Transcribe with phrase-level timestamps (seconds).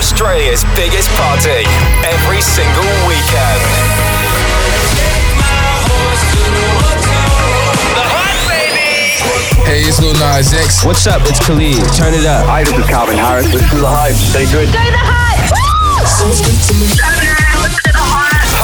[0.00, 1.60] Australia's biggest party
[2.08, 3.60] every single weekend.
[9.68, 10.86] Hey, it's Lil Nas X.
[10.86, 11.20] What's up?
[11.28, 11.76] It's Khalid.
[11.92, 12.46] Turn it up.
[12.48, 13.52] Hi, this is Calvin Harris.
[13.52, 14.16] This is The Hype.
[14.16, 14.72] Stay good.
[14.72, 15.52] Go the hype!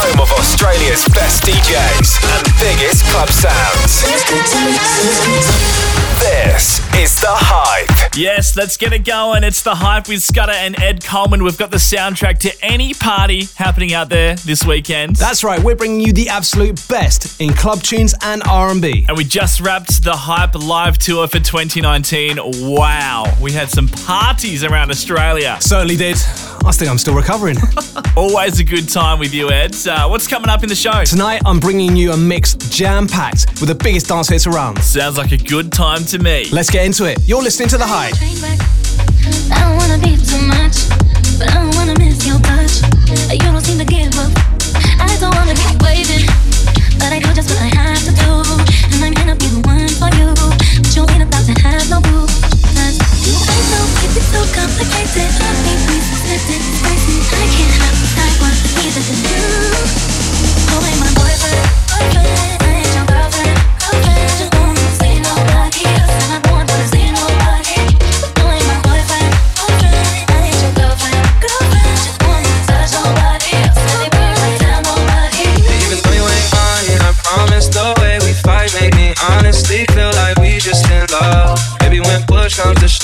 [0.08, 4.00] Home of Australia's best DJs and biggest club sounds.
[6.26, 8.16] This is The Hype.
[8.16, 9.44] Yes, let's get it going.
[9.44, 11.44] It's the hype with Scudder and Ed Coleman.
[11.44, 15.14] We've got the soundtrack to any party happening out there this weekend.
[15.14, 19.04] That's right, we're bringing you the absolute best in club tunes and R&B.
[19.06, 22.38] And we just wrapped the Hype live tour for 2019.
[22.74, 25.58] Wow, we had some parties around Australia.
[25.60, 26.16] Certainly did.
[26.64, 27.58] I think I'm still recovering.
[28.16, 29.76] Always a good time with you, Ed.
[29.86, 31.04] Uh, what's coming up in the show?
[31.04, 34.82] Tonight, I'm bringing you a mix jam-packed with the biggest dance hits around.
[34.82, 36.46] Sounds like a good time to me.
[36.52, 37.18] Let's get into it.
[37.26, 38.14] You're listening to The Hype.
[39.50, 40.86] I don't wanna be too much,
[41.34, 42.84] but I don't wanna miss your touch.
[43.32, 44.30] You don't seem to give up.
[45.02, 46.24] I don't wanna keep waiting,
[47.02, 48.32] but I do just what I have to do.
[48.94, 50.30] And I'm gonna be the one for you.
[50.78, 52.24] But you ain't about to have no boo.
[52.24, 55.26] I know it's so complicated.
[55.42, 56.62] Love me, please accept it.
[56.86, 57.18] Crazy.
[57.34, 59.42] I can't help but I want to be this in you.
[60.70, 61.85] You my boyfriend, boyfriend.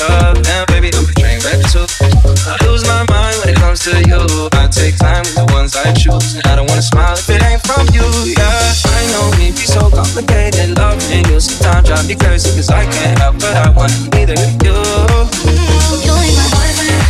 [0.03, 1.87] Shove, and baby, I'm a train wreck too.
[2.47, 4.21] I lose my mind when it comes to you.
[4.53, 7.43] I take time with the ones I choose, and I don't wanna smile if it
[7.43, 8.07] ain't from you.
[8.27, 10.77] Yeah, I know me be so complicated.
[10.79, 14.53] Loving you sometimes drive me crazy, cause I can't help but I want neither of
[14.67, 14.77] you.
[16.03, 17.02] You ain't my boyfriend.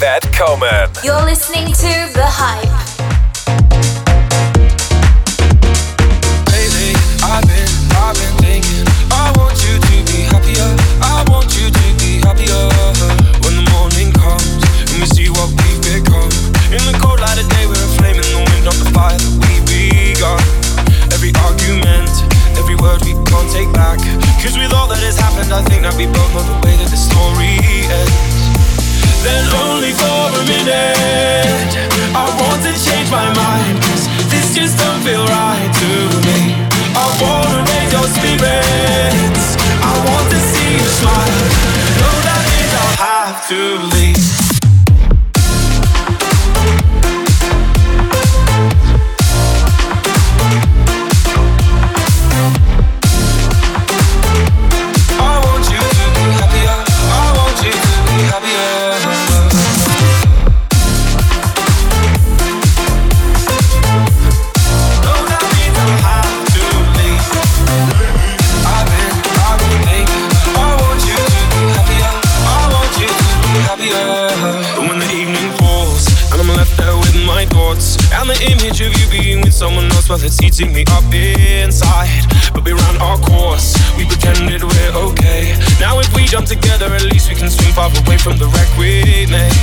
[0.00, 2.64] That comment, you're listening to the hype.
[7.20, 8.88] I've been, I've been thinking.
[9.12, 10.64] I want you to be happier.
[11.04, 12.64] I want you to be happier
[13.44, 14.64] when the morning comes.
[19.44, 20.40] we begun.
[21.12, 22.08] Every argument,
[22.56, 24.00] every word we can't take back.
[24.40, 26.88] Cause with all that has happened, I think that we both know the way that
[26.88, 27.60] the story
[27.92, 28.31] ends.
[29.22, 31.70] Then only for a minute.
[32.14, 35.90] I want to change my mind Cause this just don't feel right to
[36.26, 36.58] me.
[36.94, 39.46] I wanna raise your spirits.
[39.80, 41.38] I want to see you smile.
[42.02, 43.60] No, that means I'll have to
[43.96, 44.41] leave
[79.62, 82.26] someone else, well, it's eating me up inside.
[82.52, 83.78] But we ran our course.
[83.96, 85.54] We pretended we're okay.
[85.78, 88.70] Now if we jump together, at least we can swim far away from the wreck
[88.76, 89.54] we made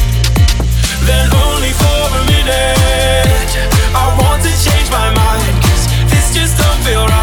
[1.07, 3.51] then only for a minute.
[3.95, 7.18] I want to change my mind, cause this just don't feel right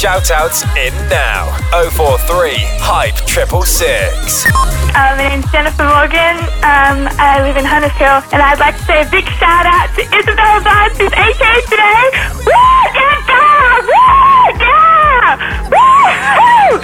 [0.00, 1.44] shout outs in now.
[1.92, 4.48] 043 Hype 666.
[4.96, 6.40] Um, my name's Jennifer Morgan.
[6.64, 9.92] Um, I live in Hunters Hill, and I'd like to say a big shout out
[10.00, 11.36] to Isabel Vance, who's 18
[11.68, 12.16] today.
[12.48, 12.80] Woo!
[12.96, 13.76] Good girl!
[13.92, 14.56] Woo!
[14.56, 15.36] Yeah!
[15.68, 16.80] Woo!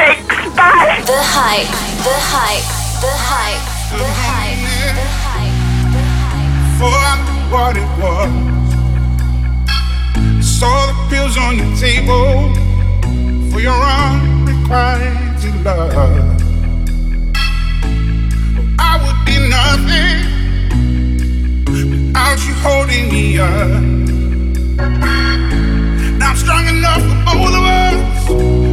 [0.00, 0.24] Thanks,
[0.56, 1.04] bye.
[1.04, 1.68] The Hype,
[2.00, 2.64] The Hype,
[3.04, 3.60] The Hype,
[3.92, 5.60] The Hype, The Hype,
[5.92, 6.80] The Hype.
[6.80, 6.96] For
[7.52, 8.54] what it was.
[10.40, 12.53] Saw the pills on your table
[13.54, 15.94] for your unrequited love.
[18.80, 20.16] I would be nothing
[21.64, 23.80] without you holding me up.
[26.18, 28.63] Now I'm strong enough for both of us.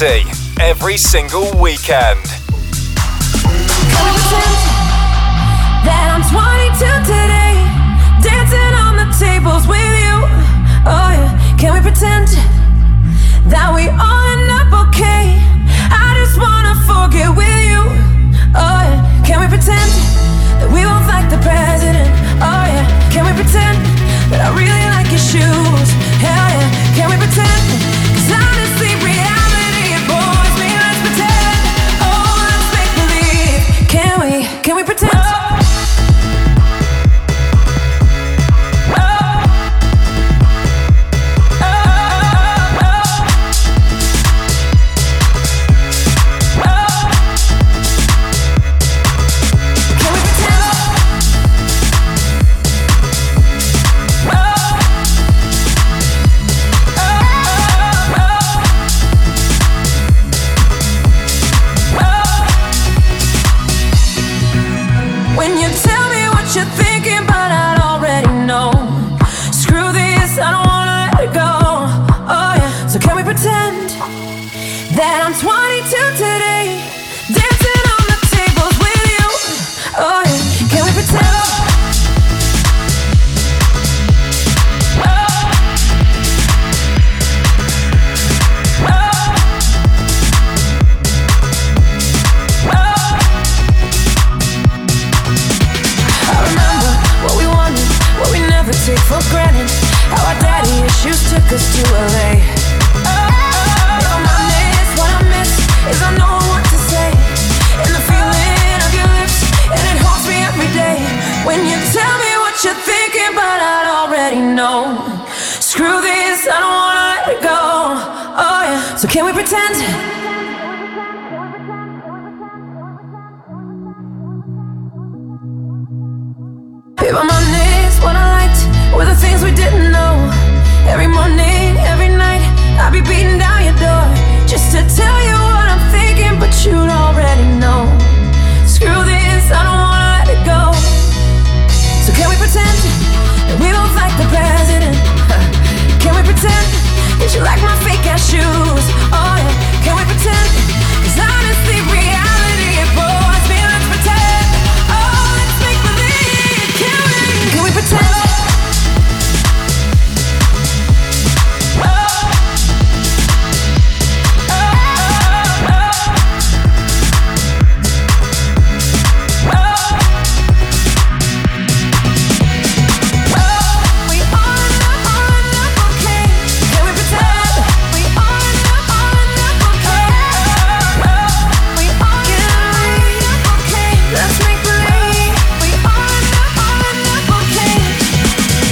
[0.00, 0.24] City
[0.58, 2.49] every single weekend.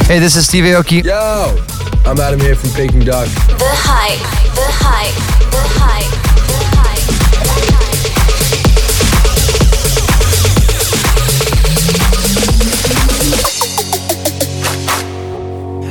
[0.08, 1.04] Hey, this is Steve Aoki.
[1.04, 1.54] Yo,
[2.08, 3.28] I'm Adam here from Peking Duk.
[3.28, 4.16] The hype,
[4.56, 5.12] the hype,
[5.52, 6.08] the hype,
[6.48, 6.56] the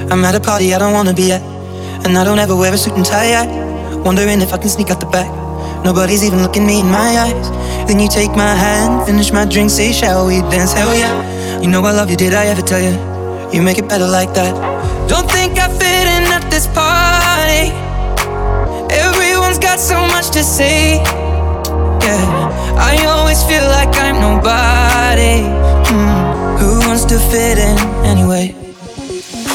[0.02, 0.12] hype.
[0.12, 1.44] I'm at a party I don't wanna be at,
[2.04, 3.30] and I don't ever wear a suit and tie.
[3.30, 3.48] yet.
[4.04, 5.30] Wondering if I can sneak out the back.
[5.86, 7.52] Nobody's even looking me in my eyes.
[7.88, 10.74] Then you take my hand, finish my drink, say, Shall we dance?
[10.74, 11.62] Hell yeah.
[11.62, 13.07] You know I love you, did I ever tell you?
[13.54, 14.54] You make it better like that.
[15.10, 17.72] Don't think I fit in at this party.
[18.94, 20.98] Everyone's got so much to say.
[22.04, 22.24] Yeah,
[22.77, 25.48] I always feel like I'm nobody.
[25.89, 28.54] Hmm, Who wants to fit in anyway?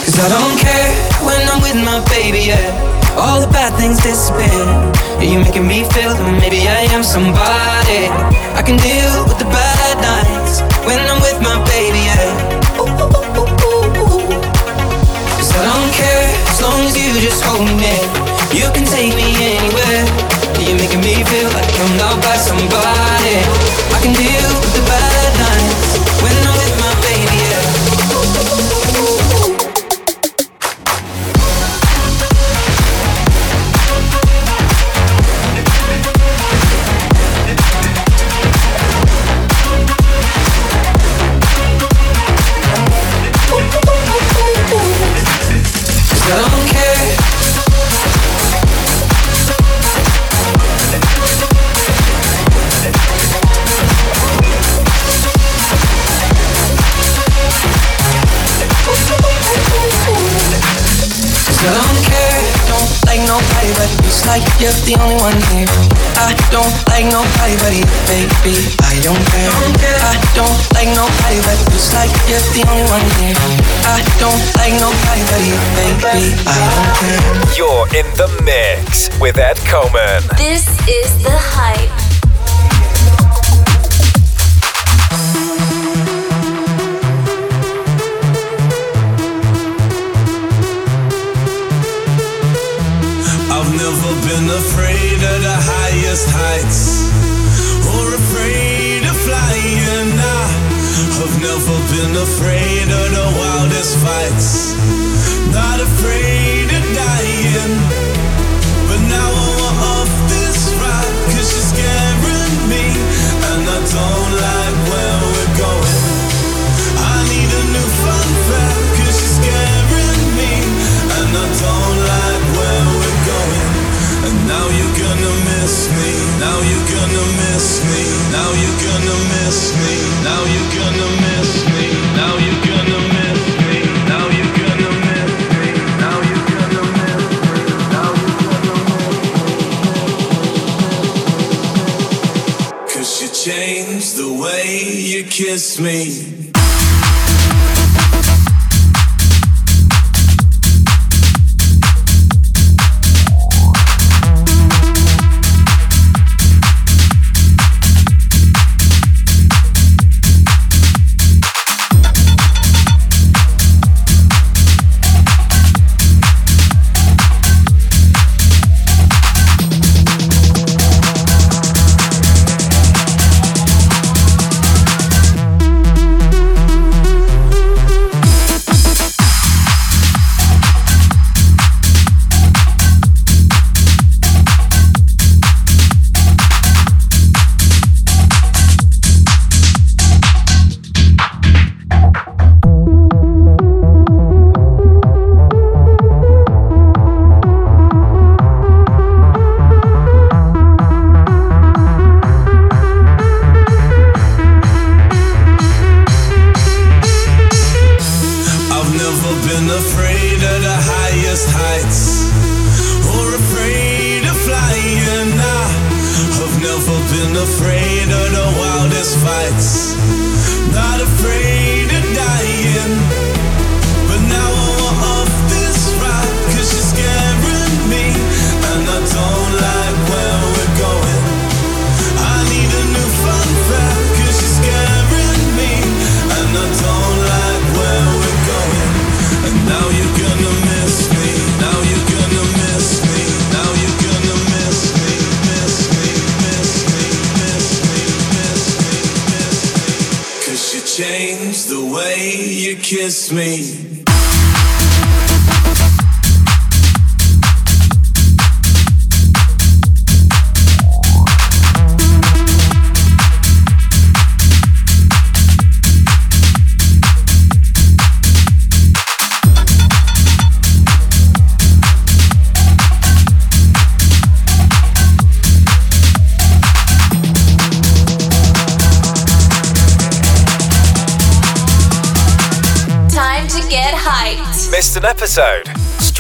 [0.04, 0.90] Cause I don't care
[1.26, 2.90] when I'm with my baby, yeah.
[3.16, 4.64] All the bad things disappear.
[5.20, 8.08] You're making me feel that maybe I am somebody.
[8.58, 9.71] I can deal with the bad
[16.62, 17.95] long as you just hold me.
[18.54, 20.07] You can take me anywhere.
[20.62, 23.37] You're making me feel like I'm loved by somebody.
[23.90, 25.91] I can deal with the bad nights
[64.32, 65.68] like you're the only one here.
[66.16, 68.56] I don't like nobody but you, baby.
[68.80, 69.52] I don't care.
[69.52, 71.68] I don't like nobody but you.
[71.76, 73.36] It's like you're the only one here.
[73.84, 76.32] I don't like nobody but you, baby.
[76.48, 77.20] I don't care.
[77.60, 80.24] You're in the mix with Ed Coleman.
[80.40, 82.01] This is the hype.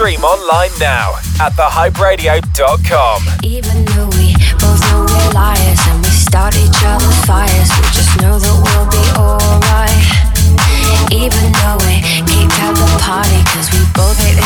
[0.02, 3.22] Stream online now at thehyperadio.com.
[3.44, 8.10] Even though we both know we're liars and we start each other fires, we just
[8.18, 9.94] know that we'll be alright.
[11.14, 14.42] Even though we keep at the party, cause we both hate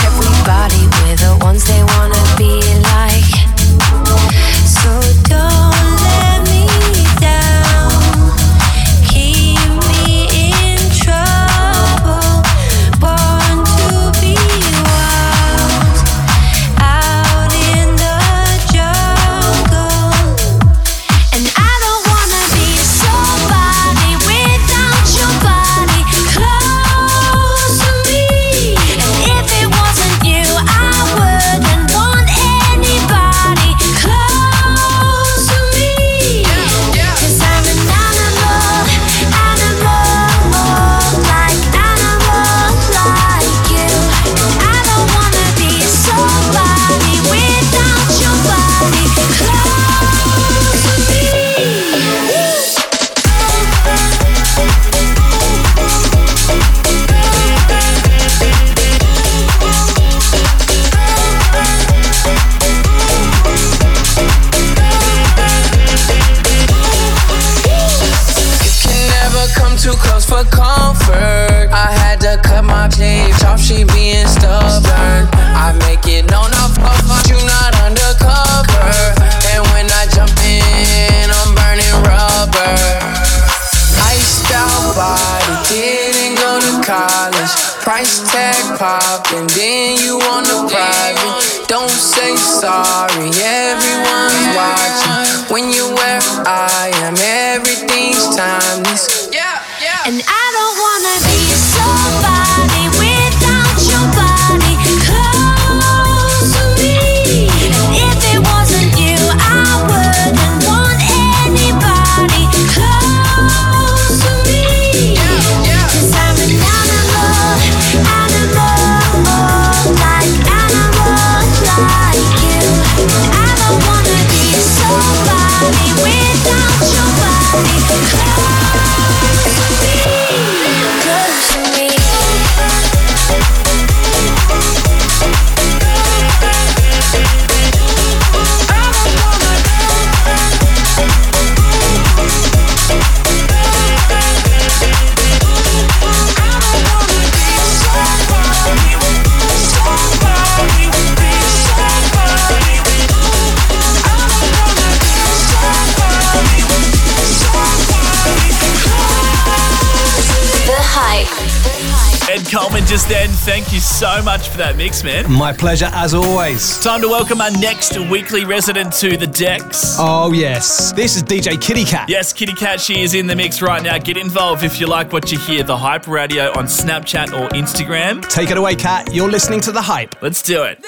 [163.47, 165.31] Thank you so much for that mix, man.
[165.31, 166.81] My pleasure, as always.
[166.81, 169.95] Time to welcome our next weekly resident to the decks.
[170.01, 170.91] Oh, yes.
[170.91, 172.09] This is DJ Kitty Cat.
[172.09, 173.99] Yes, Kitty Cat, she is in the mix right now.
[173.99, 175.63] Get involved if you like what you hear.
[175.63, 178.29] The Hype Radio on Snapchat or Instagram.
[178.29, 179.15] Take it away, Cat.
[179.15, 180.21] You're listening to The Hype.
[180.21, 180.85] Let's do it.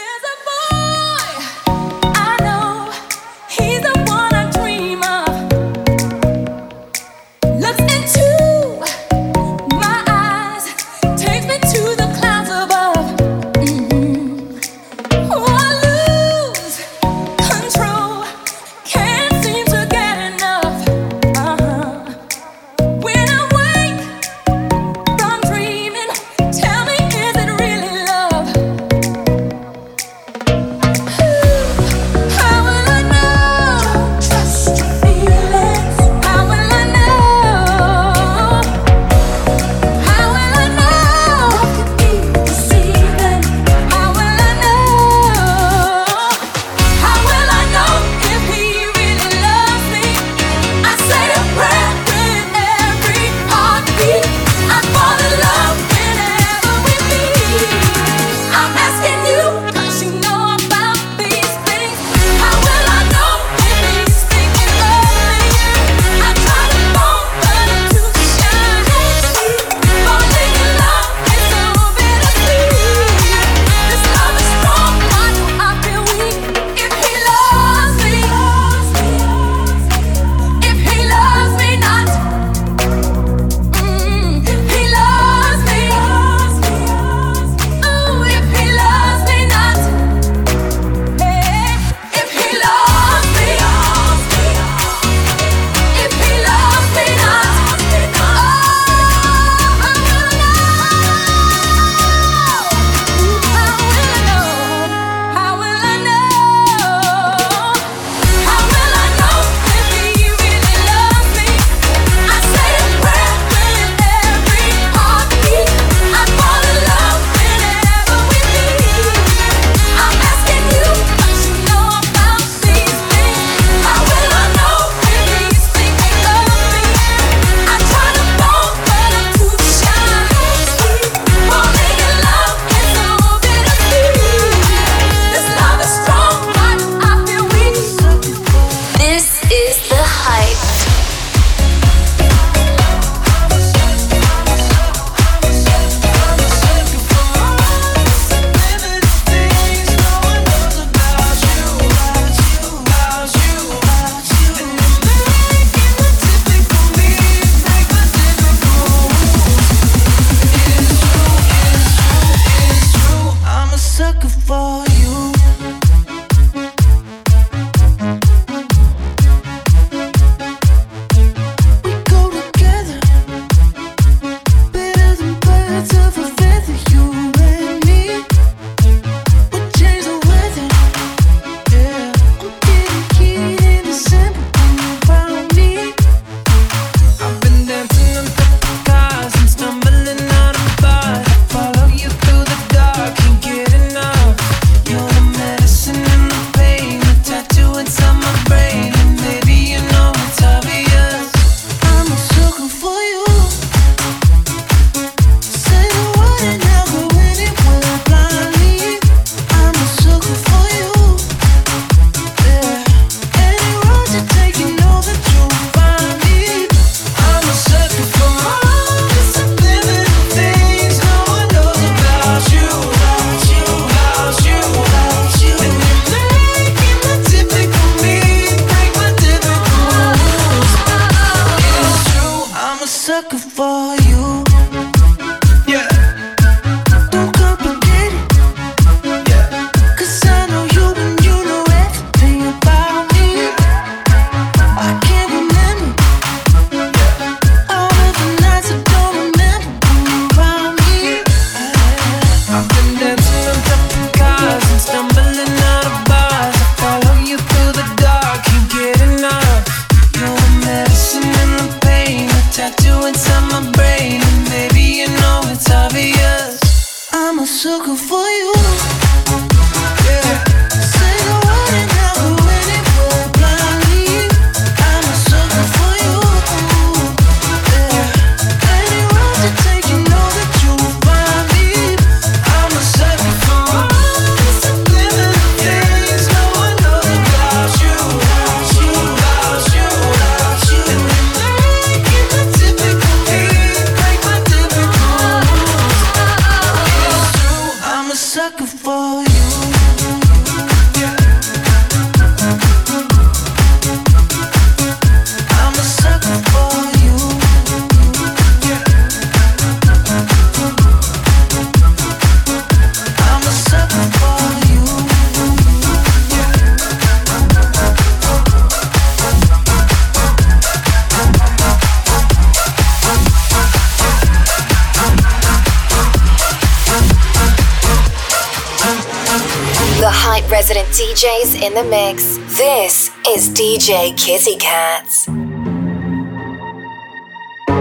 [331.69, 332.39] in the mix.
[332.57, 335.27] This is DJ Kitty Cats.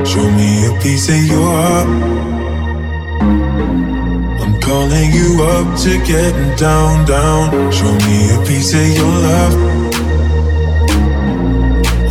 [0.10, 1.88] Show me a piece of your heart.
[4.42, 7.72] I'm calling you up to get down, down.
[7.72, 9.56] Show me a piece of your love.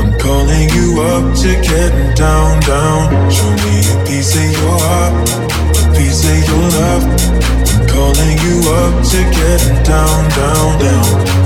[0.00, 3.30] I'm calling you up to get down, down.
[3.30, 5.28] Show me a piece of your heart,
[5.76, 7.04] a piece of your love.
[7.68, 11.45] I'm calling you up to get down, down, down.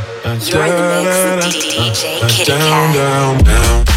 [0.31, 2.95] You're the mix DJ Kitty Cat.
[2.95, 3.90] Down, down, down.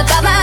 [0.00, 0.37] about my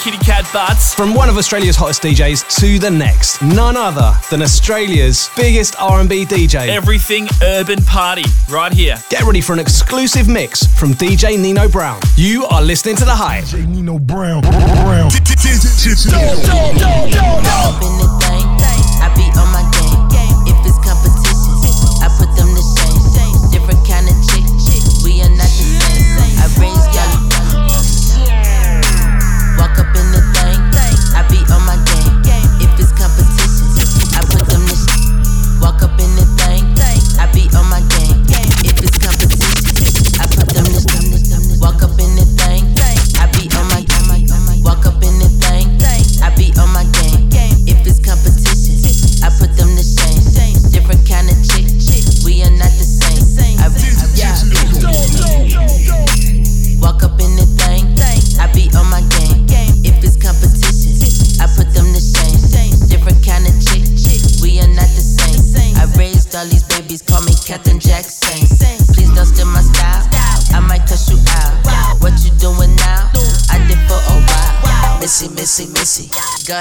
[0.00, 0.94] kitty cat butts.
[0.94, 6.24] From one of Australia's hottest DJs to the next, none other than Australia's biggest R&B
[6.24, 6.68] DJ.
[6.68, 8.96] Everything Urban Party, right here.
[9.10, 12.00] Get ready for an exclusive mix from DJ Nino Brown.
[12.16, 13.44] You are listening to The Hype.
[13.44, 14.40] DJ Nino Brown.
[14.42, 15.10] Brown.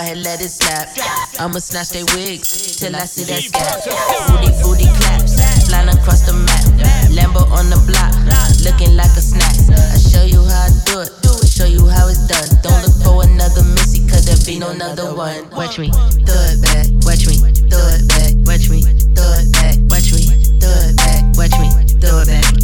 [0.10, 0.90] Ahead, let it snap.
[1.40, 3.84] I'ma snatch they wigs till I see that scalp.
[4.28, 5.38] Booty, booty claps.
[5.68, 6.66] Flying across the map.
[7.14, 8.14] Lambo on the block.
[8.66, 9.54] Looking like a snack.
[9.70, 11.12] I show you how I do it.
[11.48, 12.48] Show you how it's done.
[12.64, 15.50] Don't look for another missy, cause there be no another one.
[15.52, 16.88] Watch me, throw it back.
[17.04, 17.36] Watch me,
[17.68, 18.32] throw it back.
[18.48, 18.82] Watch me,
[19.16, 19.76] throw it back.
[19.92, 20.24] Watch me,
[20.60, 21.24] throw it back.
[21.36, 21.68] Watch me,
[22.00, 22.59] throw it back.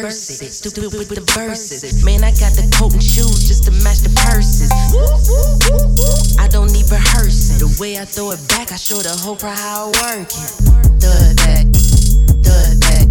[0.00, 0.52] It.
[0.52, 2.04] Stupid with the verses.
[2.04, 4.70] Man, I got the coat and shoes just to match the purses.
[6.38, 7.58] I don't need rehearsing.
[7.58, 11.36] The way I throw it back, I show the whole crowd how I work it.
[11.36, 11.66] Back,
[12.42, 13.01] throw it back,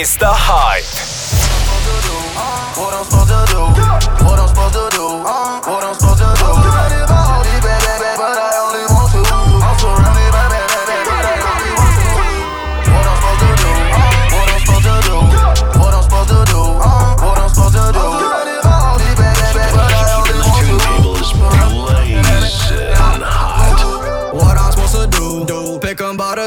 [0.00, 0.84] It's the hype.
[2.78, 3.62] What I'm supposed to do?
[4.24, 5.02] What I'm supposed to do?
[5.02, 6.48] What I'm supposed to do?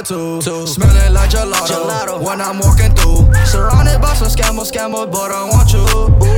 [0.03, 0.41] Two.
[0.41, 0.65] Two.
[0.65, 1.67] Smelling like gelato.
[1.67, 2.90] gelato when I'm walking
[3.51, 5.83] Surrounded by some scammer, scammer, but I want you.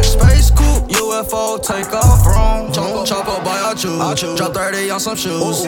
[0.02, 2.74] Space coupe, UFO, take off from.
[2.74, 4.36] Chop, chop up by a chew.
[4.36, 5.64] Drop 30 on some shoes.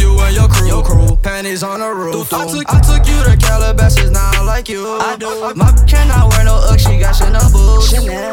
[0.00, 1.16] You and your crew, your crew.
[1.16, 2.32] panties on the roof.
[2.32, 4.86] I took, I took you to Calabasas, now I like you.
[4.86, 5.52] I do.
[5.54, 7.92] My cannot wear no Ugg, she got Chanel boots.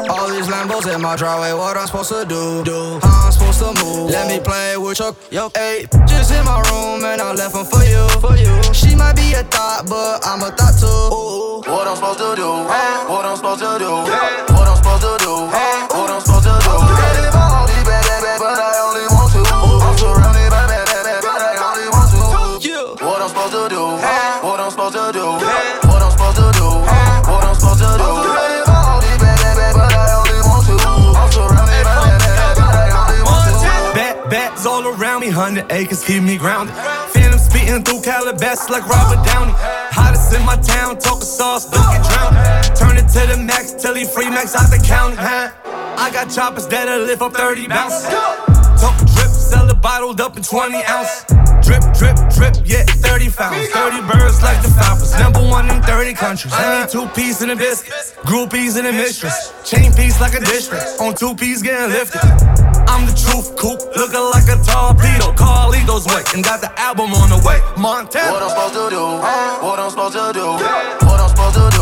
[0.09, 2.63] All these Lambos in my driveway, what I'm supposed to do?
[2.63, 2.99] do.
[3.03, 4.09] How I'm supposed to move?
[4.09, 5.85] Let me play with your, yo, hey.
[6.07, 8.73] Just in my room and I left them for you, for you.
[8.73, 11.52] She might be a thought, but I'm a thought too.
[11.65, 12.49] What I'm supposed to do?
[13.07, 13.91] What I'm supposed to do?
[13.91, 15.33] What I'm supposed to do?
[15.47, 16.73] What I'm supposed to do?
[18.39, 19.39] But I only want to.
[19.47, 22.19] I'm surrounded by bad, bad, bad, but I only want to.
[23.05, 23.83] What I'm supposed to do?
[24.43, 25.25] What I'm supposed to do?
[25.87, 26.67] What I'm supposed to do?
[27.31, 28.03] What I'm supposed to do?
[34.65, 36.73] All around me, hundred acres keep me grounded.
[37.63, 39.53] Through Calabasas like Robert Downey.
[39.55, 42.35] Hottest in my town, talking sauce, don't get drowned.
[42.75, 45.15] Turn it to the max till he free max out the county.
[45.17, 48.09] I got choppers that'll lift up 30 bounces.
[48.79, 51.23] Talk drip, sell it bottled up in 20 ounce.
[51.63, 53.69] Drip, drip, drip, yeah, 30 founds.
[53.69, 55.13] 30 birds like the Falcons.
[55.19, 56.53] Number one in 30 countries.
[56.55, 57.93] I need two peas in a biscuit.
[58.25, 59.53] Groupies in a mistress.
[59.63, 60.99] Chain piece like a district.
[60.99, 62.21] On two peas getting lifted.
[62.87, 63.79] I'm the truth, coop.
[63.95, 65.33] Looking like a torpedo.
[65.33, 66.23] Carlito's way.
[66.33, 67.59] And got the album on the way.
[67.77, 68.31] Montana.
[68.31, 69.03] What I'm supposed to do?
[69.65, 70.47] What I'm supposed to do?
[71.05, 71.72] What I'm supposed to do?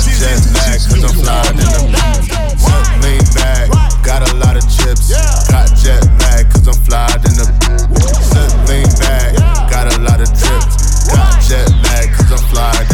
[0.00, 1.82] Jet lag, cause I'm flying in the
[3.02, 3.68] Lean back,
[4.02, 5.12] got a lot of chips.
[5.48, 7.46] Got jet lag, cause I'm flying in the
[8.68, 9.36] Lean back,
[9.70, 11.08] got a lot of chips.
[11.08, 12.89] Got jet lag, cause I'm flying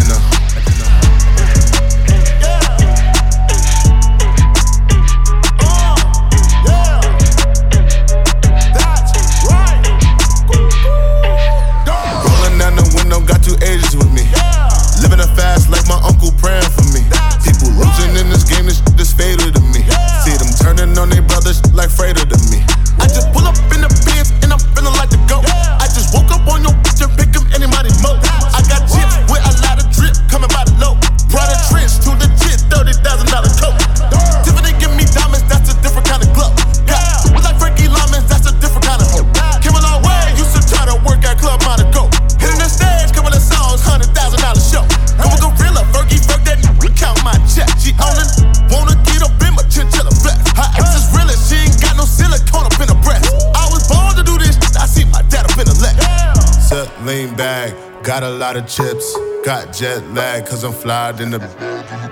[60.87, 61.41] flyed in the.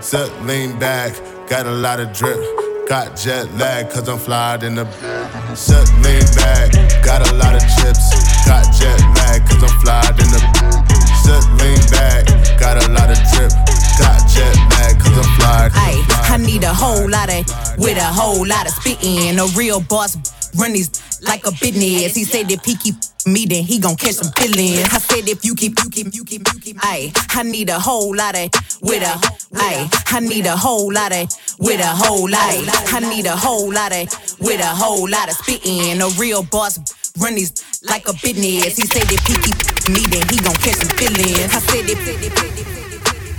[0.00, 1.12] Sit, lean back.
[1.48, 2.38] Got a lot of drip.
[2.88, 4.84] Got jet lag, cause I'm flyed in the.
[5.54, 6.72] Sit, lean back.
[7.04, 8.04] Got a lot of chips.
[8.46, 10.40] Got jet lag, cause I'm flyed in the.
[11.22, 12.26] Sit, lean back.
[12.58, 13.52] Got a lot of drip.
[13.98, 15.72] Got jet lag, cause I'm flyed.
[15.72, 17.44] Ayy, I need a whole lot of,
[17.78, 19.38] with a whole lot of spitting.
[19.38, 20.16] A real boss
[20.56, 20.90] run these
[21.22, 22.14] like a business.
[22.14, 22.96] He said he keep
[23.26, 24.84] me, then he gon' catch some feelings.
[24.92, 26.78] I said if you keep, you keep, you keep, you keep.
[26.82, 28.50] I need a whole lot of,
[28.82, 29.14] with a,
[29.56, 32.40] ayy, I need a whole lot of, with a whole lot.
[32.92, 34.08] I need a whole lot of,
[34.40, 36.00] with a whole lot of spitting.
[36.00, 36.78] A real boss
[37.18, 37.52] run these
[37.82, 38.76] like a business.
[38.76, 39.56] He said if he keep
[39.90, 41.54] me, then he gon' catch some feelings.
[41.54, 41.98] I said if.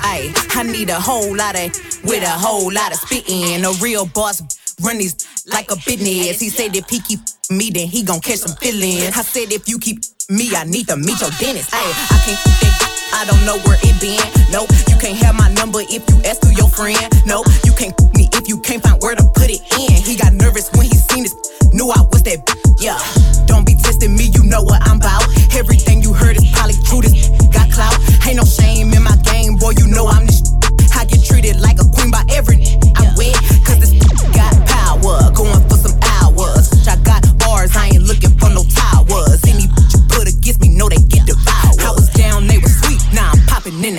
[0.05, 1.71] Ayy, I need a whole lot of,
[2.03, 3.65] with a whole lot of spitting.
[3.65, 4.41] A real boss
[4.81, 5.15] run these
[5.47, 6.39] like a business.
[6.39, 7.19] He said if he keep
[7.49, 9.15] me, then he gon' catch some feelings.
[9.15, 11.71] I said if you keep me, I need to meet your dentist.
[11.71, 12.75] Ayy, I can't think.
[13.13, 14.19] I don't know where it been.
[14.51, 16.97] No, you can't have my number if you ask through your friend.
[17.25, 19.95] No, you can't me if you can't find where to put it in.
[20.03, 21.35] He got nervous when he seen this.
[21.71, 22.43] Knew I was that.
[22.79, 22.99] Yeah,
[23.45, 24.31] don't be testing me.
[24.33, 25.23] You know what I'm about.
[25.55, 27.01] Everything you heard is probably true.
[27.01, 27.95] This got clout.
[28.27, 29.71] Ain't no shame in my game, boy.
[29.77, 30.34] You know I'm the.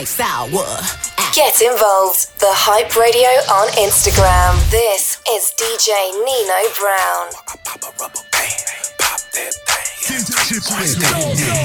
[0.06, 0.66] Popping sour.
[1.34, 2.38] Get involved.
[2.40, 4.54] The Hype Radio on Instagram.
[4.70, 7.32] This is DJ Nino Brown.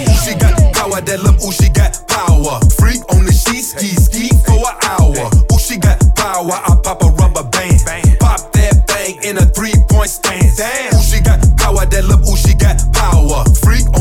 [0.01, 2.59] Ooh, she got power, that love, ooh, she got power.
[2.77, 5.29] Freak on the sheet, ski, ski for an hour.
[5.53, 7.79] Ooh, she got power, I pop a rubber band.
[8.19, 10.57] Pop that thing in a three point stance.
[10.57, 10.95] Damn.
[10.95, 13.45] Ooh, she got power, that love, ooh, she got power.
[13.61, 13.85] Freak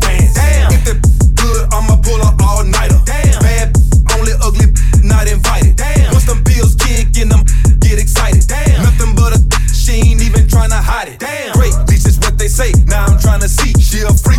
[0.00, 0.72] Damn.
[0.72, 0.94] If the
[1.36, 2.98] good, I'ma pull her all nighter.
[3.04, 3.38] Damn.
[3.40, 3.76] Bad,
[4.18, 4.72] only ugly,
[5.02, 5.76] not invited.
[5.76, 6.12] Damn.
[6.12, 7.44] Once them bills kick in them,
[7.80, 8.44] get excited.
[8.48, 8.82] Damn.
[8.82, 9.40] Nothing but a
[9.84, 11.18] she ain't even tryna hide it.
[11.20, 11.52] Damn.
[11.52, 12.72] Great, this is what they say.
[12.86, 13.70] Now I'm tryna see.
[13.78, 14.33] She a freak,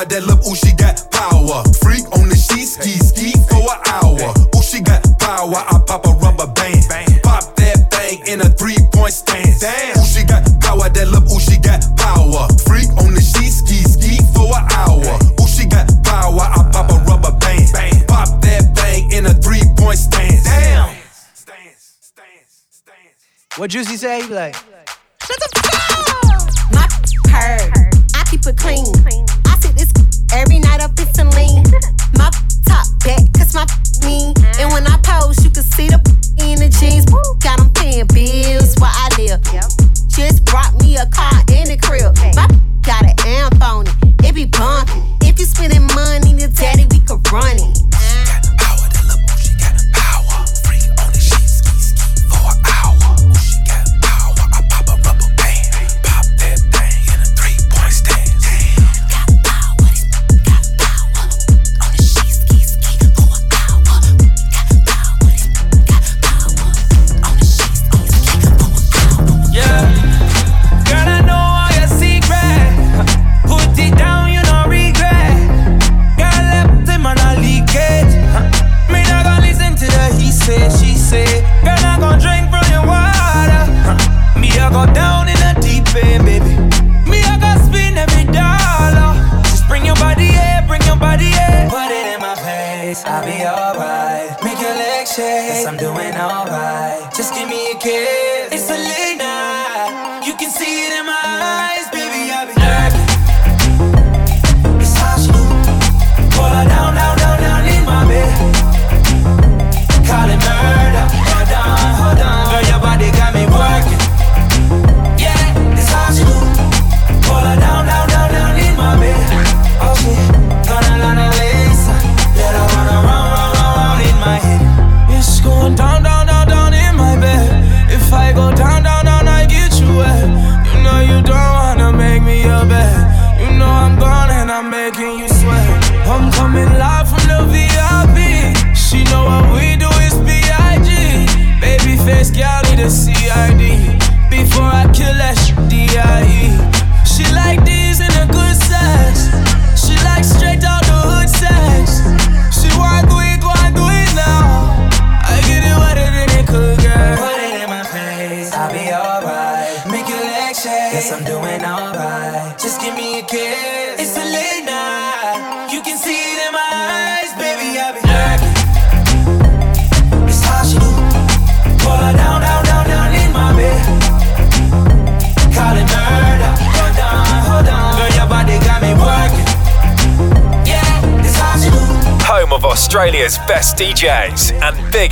[0.00, 1.60] got that love, ooh, she got power.
[1.84, 4.32] Freak on the sheet, ski ski for an hour.
[4.56, 6.88] Ooh, she got power, I pop a rubber band.
[7.22, 9.60] Pop that thing in a three point stance.
[9.60, 12.48] Ooh, she got power, that love, ooh, she got power.
[12.64, 15.20] Freak on the sheet, ski ski for an hour.
[15.36, 17.68] Ooh, she got power, I pop a rubber band.
[18.08, 20.44] Pop that thing in a three point stance.
[20.44, 20.96] Damn.
[23.56, 24.22] What Juicy say?
[24.22, 24.56] He be like,
[26.72, 26.88] My
[27.28, 27.60] purr,
[28.16, 28.99] I keep it clean.
[33.52, 33.54] Cause
[34.02, 34.34] my mean.
[34.58, 35.98] And when I pose, you can see the
[36.38, 37.06] in the jeans.
[37.42, 39.42] Got them paying bills while I live.
[40.08, 42.14] Just brought me a car in the crib.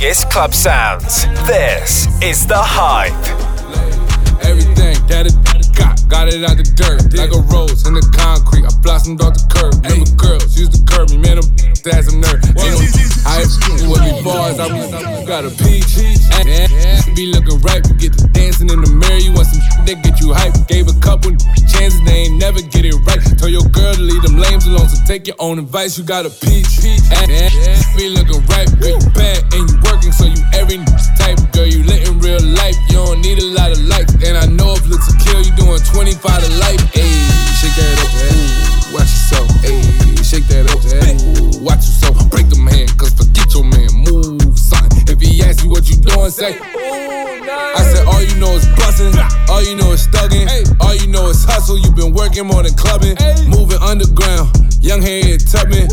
[0.09, 1.25] Biggest club sounds.
[1.45, 3.13] This is The Hype.
[4.41, 5.37] Everything that it
[5.77, 7.13] got, got it out the dirt.
[7.13, 9.77] Like a rose in the concrete, I blossomed off the curb.
[9.85, 11.45] Remember girls used to curb me, man, them
[12.25, 12.41] nerve.
[12.41, 12.81] Ain't no
[13.29, 13.45] I
[13.85, 14.89] with me bars, I was
[15.29, 15.93] got a peach.
[17.13, 19.21] Be looking right, get to dancing in the mirror.
[19.21, 20.57] You want some that get you hype.
[20.65, 21.37] Gave a couple
[21.69, 23.21] chances, they ain't never get it right.
[23.37, 26.01] Told your girl to leave them lames alone, so take your own advice.
[26.01, 26.81] You got a peach.
[27.93, 29.77] Be looking right, you bad and you
[32.99, 34.13] you don't need a lot of likes.
[34.23, 36.81] And I know if looks a kill, you doing 25 to life.
[36.93, 37.23] Ayy,
[37.55, 39.47] shake that up, ayy, watch yourself.
[39.63, 42.29] Ayy, shake that up, ayy, watch yourself.
[42.29, 44.87] Break them hand, cause forget your man, move, son.
[45.07, 49.15] If he asks you what you doing, say, I said, all you know is bustin',
[49.49, 50.47] all you know is thuggin',
[50.81, 51.77] all you know is hustle.
[51.77, 53.15] You been working more than clubbing,
[53.47, 54.51] moving underground.
[54.81, 55.91] Young Harriet Tubman,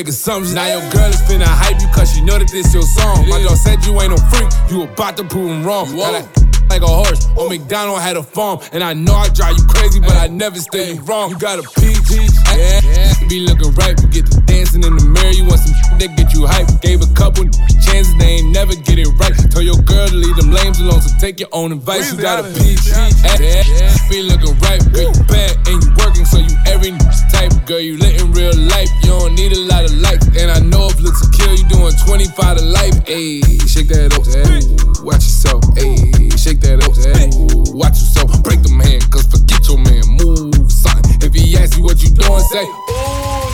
[0.00, 0.54] make assumptions.
[0.54, 3.28] Now your girl is finna hype you cause she know that this your song.
[3.28, 5.94] My dog said you ain't no freak, you about to prove him wrong.
[5.94, 6.24] Now
[6.70, 7.26] like a horse.
[7.36, 10.56] On McDonald had a farm, and I know I drive you crazy, but I never
[10.56, 11.30] stay you wrong.
[11.30, 13.28] You got a yeah, yeah.
[13.28, 15.34] Be looking right, we get to dancing in the mirror.
[15.34, 15.69] You want some
[16.00, 16.68] that get you hype.
[16.80, 17.44] Gave a couple
[17.84, 19.36] chances, they ain't never get it right.
[19.52, 22.12] Told your girl to leave them lames alone, so take your own advice.
[22.12, 23.92] You got a peach, yeah, yeah.
[24.08, 26.96] Be looking right, girl, you bad and you working, so you every
[27.28, 27.52] type.
[27.68, 30.24] Girl, you lit in real life, you don't need a lot of likes.
[30.40, 32.96] And I know if looks a kill, you doing 25 to life.
[33.04, 38.32] Ayy, shake that up, ayy, watch yourself, ayy, shake that up, ayy, watch yourself.
[38.42, 40.96] Break them hand, cause forget your man, move, son.
[41.20, 43.49] If he asks you what you doing, say, ooh,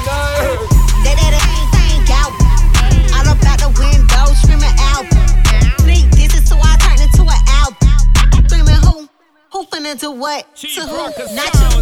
[9.86, 10.56] Who finna do what?
[10.56, 10.96] to who?
[11.36, 11.78] Not you.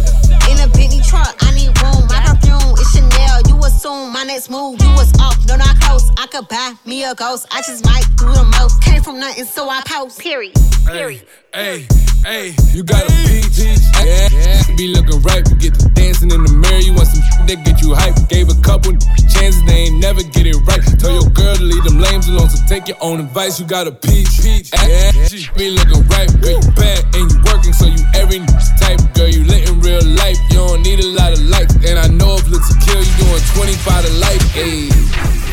[0.51, 2.05] In a Bentley truck, I need room.
[2.07, 3.41] My perfume is Chanel.
[3.47, 4.79] You assume my next move.
[4.79, 6.11] You was off, no not close.
[6.17, 7.47] I could buy me a ghost.
[7.51, 8.81] I just might do the most.
[8.83, 10.19] Came from nothing, so I post.
[10.19, 10.53] Period.
[10.85, 11.25] Period.
[11.51, 11.87] Hey,
[12.23, 14.75] hey, you got a peach, yeah, yeah.
[14.77, 16.77] Be looking right, we get to dancing in the mirror.
[16.77, 17.14] You want some
[17.47, 18.15] that get you hype.
[18.29, 18.93] Gave a couple
[19.29, 20.81] chances, they ain't never get it right.
[20.99, 23.59] Tell your girl to leave them lames alone, so take your own advice.
[23.59, 25.11] You got a peach, yeah.
[25.27, 28.39] She Be looking right, girl, you bad and you working, so you every
[28.81, 28.99] type.
[29.13, 31.75] Girl, you lit in real life, you don't need a lot of likes.
[31.85, 35.45] And I know if looks a kill, you doing 25 to life, ayy.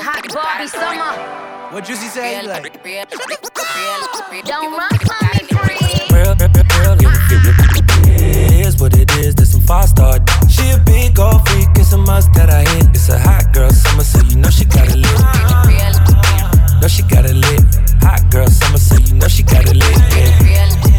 [0.00, 1.72] Hot Bobby Summer.
[1.72, 2.40] What Juicy say?
[2.40, 2.82] He like,
[4.44, 5.76] Don't run from me, free.
[6.14, 7.12] Real, real, real, real,
[8.06, 10.18] It is what it is, there's some five star.
[10.48, 12.86] She a big gold freak, it's a must that I hit.
[12.90, 15.20] It's a hot girl summer, so you know she got it lit.
[16.80, 17.64] Know she got it lit.
[18.02, 19.98] Hot girl summer, so you know she got it lit.
[20.14, 20.97] Yeah.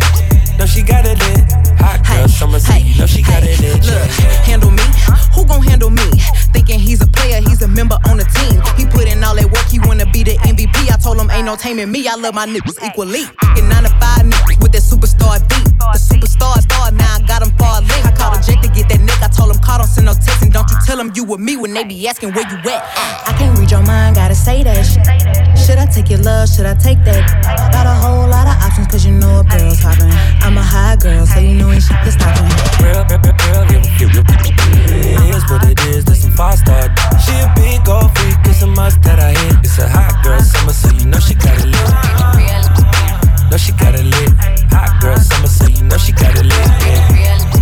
[0.60, 1.48] Know she got it lit.
[1.80, 3.80] Hot girl summer, so you know she got it lit.
[3.80, 4.12] Look,
[4.44, 4.84] handle me?
[5.34, 6.04] Who gon' handle me?
[6.52, 8.60] Thinking he's a player, he's a member on the team.
[8.76, 10.92] He put in all that work, he wanna be the MVP.
[10.92, 13.24] I told him ain't no taming me, I love my niggas equally.
[13.40, 15.72] Fucking 9 to 5 niggas with that superstar beat.
[15.80, 18.04] The superstar star, now I got him far link.
[18.04, 20.14] I called a Jake to get that nick, I told him call, don't send no
[20.14, 20.44] text.
[20.44, 22.84] And don't you tell him you with me when they be asking where you at.
[23.24, 25.08] I can't read your mind, gotta say that shit.
[25.56, 27.24] Should I take your love, should I take that?
[27.72, 30.12] Got a whole lot of options, cause you know a girl's hopping.
[30.50, 32.50] I'm a high girl, so you know ain't shit to stop me.
[32.82, 34.26] Real, real, real, real, real, real.
[35.22, 36.90] It is what it is, there's some five star.
[37.22, 39.64] She a big gold freak, it's a must that I hit.
[39.64, 43.52] It's a hot girl summer, so you know she got it lit.
[43.52, 44.34] Know she got it lit.
[44.74, 46.68] Hot girl summer, so you know she got it lit.
[46.82, 47.59] Yeah.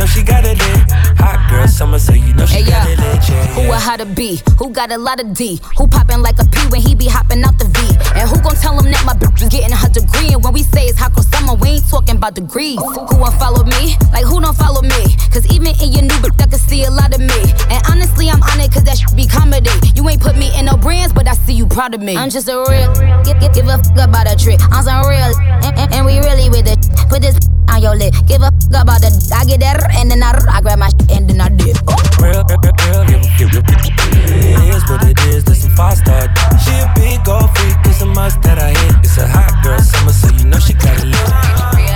[0.00, 0.90] Know she got it lit.
[1.20, 2.94] Hot girl summer, so you know she Hey, got yeah.
[2.94, 3.28] it lit.
[3.28, 4.40] Yeah, Who a how to be?
[4.58, 5.60] Who got a lot of D?
[5.76, 7.78] Who poppin' like a P when he be hopping out the V?
[8.16, 10.32] And who gon' tell him that my bitch is getting her degree?
[10.32, 12.80] And when we say it's hot girl summer, we ain't talking about degrees.
[12.80, 13.92] Who won't follow me?
[14.08, 15.02] Like who don't follow me?
[15.28, 17.52] Cause even in your new bitch, I can see a lot of me.
[17.68, 19.68] And honestly, I'm on it cause that shit be comedy.
[19.94, 22.16] You ain't put me in no brands, but I see you proud of me.
[22.16, 22.88] I'm just a real,
[23.20, 24.64] give, give, give a fuck about a trick.
[24.72, 25.28] I'm some real,
[25.60, 26.80] and, and, and we really with it.
[27.12, 27.36] Put this
[27.68, 28.14] on your lip.
[28.26, 31.28] Give a fuck about the, I get that, and then I, I grab my and
[31.28, 31.76] then I dip.
[32.20, 36.28] Real, real, real, real, real, is what it is, there's some five star.
[36.64, 38.96] She a big gold freak, it's a must that I hit.
[39.04, 41.89] It's a hot girl summer, so you know she got it lit.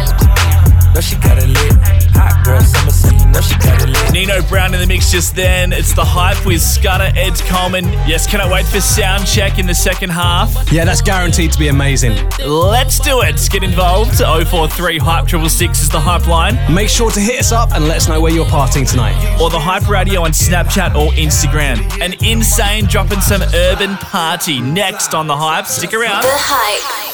[0.95, 1.73] Know she got it lit.
[2.15, 4.13] Hot girl summer, so you know she got it lit.
[4.13, 5.73] Nino Brown in the mix just then.
[5.73, 7.87] It's the hype with Scudder, Ed Coleman.
[8.07, 10.55] Yes, cannot wait for Soundcheck in the second half.
[10.71, 12.15] Yeah, that's guaranteed to be amazing.
[12.39, 13.41] Let's do it.
[13.51, 14.19] Get involved.
[14.19, 16.57] 043 Hype 666 is the hype line.
[16.73, 19.19] Make sure to hit us up and let us know where you're partying tonight.
[19.41, 21.81] Or the Hype Radio on Snapchat or Instagram.
[22.01, 25.67] An insane dropping some urban party next on the hype.
[25.67, 26.23] Stick around.
[26.23, 27.14] The Hype.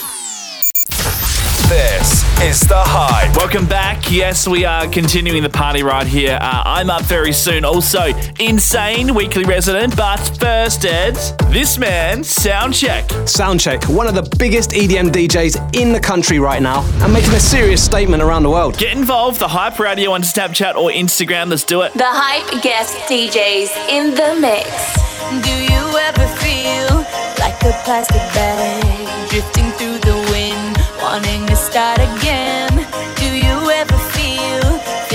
[1.70, 3.36] This is The Hype.
[3.36, 4.10] Welcome back.
[4.10, 6.36] Yes, we are continuing the party right here.
[6.42, 7.64] Uh, I'm up very soon.
[7.64, 9.96] Also, Insane Weekly Resident.
[9.96, 11.14] But first, Ed,
[11.52, 13.06] this man, Soundcheck.
[13.22, 17.40] Soundcheck, one of the biggest EDM DJs in the country right now, and making a
[17.40, 18.76] serious statement around the world.
[18.76, 19.38] Get involved.
[19.38, 21.50] The Hype Radio on Snapchat or Instagram.
[21.50, 21.92] Let's do it.
[21.92, 24.66] The Hype guest DJs in the mix.
[25.44, 26.96] Do you ever feel
[27.38, 28.89] like a plastic bag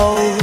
[0.00, 0.39] future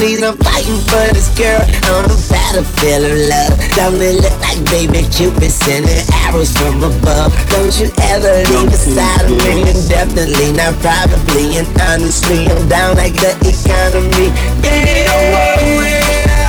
[0.00, 1.60] please, I'm fighting for this girl
[1.92, 3.52] on a battlefield of love.
[3.76, 7.36] Don't it look like baby Cupid sending arrows from above?
[7.52, 12.48] Don't you ever leave beside of me indefinitely, not probably and honestly.
[12.48, 14.32] I'm down like the economy.
[14.64, 15.60] Yeah.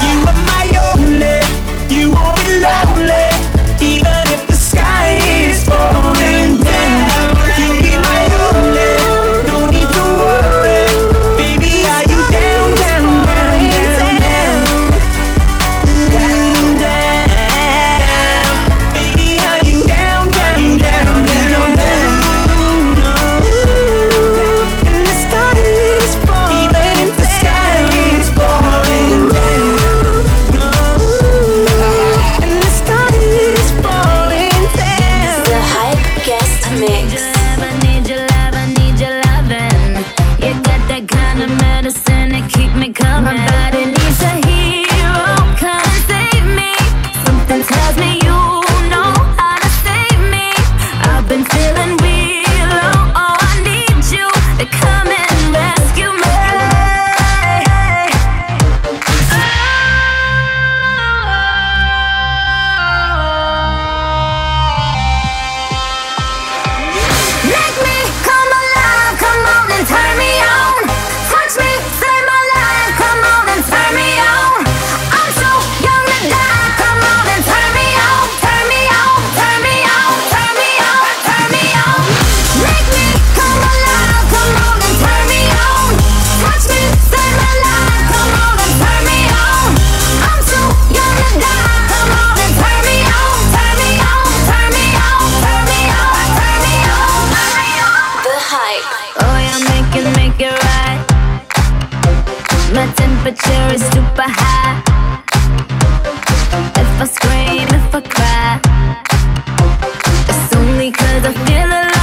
[0.08, 1.44] You are my only,
[1.92, 3.28] you won't be lonely,
[3.84, 6.21] even if the sky is falling.
[102.74, 104.82] My temperature is super high.
[106.80, 108.62] If I scream, if I cry
[110.30, 112.01] It's only cause I feel alive.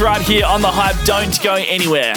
[0.00, 1.02] Right here on the hype.
[1.04, 2.14] Don't go anywhere.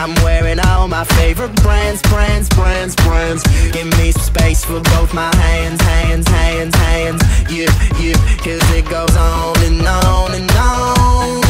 [0.00, 3.42] I'm wearing all my favorite brands, brands, brands, brands.
[3.70, 7.22] Give me some space for both my hands, hands, hands, hands.
[7.50, 7.68] Yeah,
[8.00, 11.49] yeah, cause it goes on and on and on.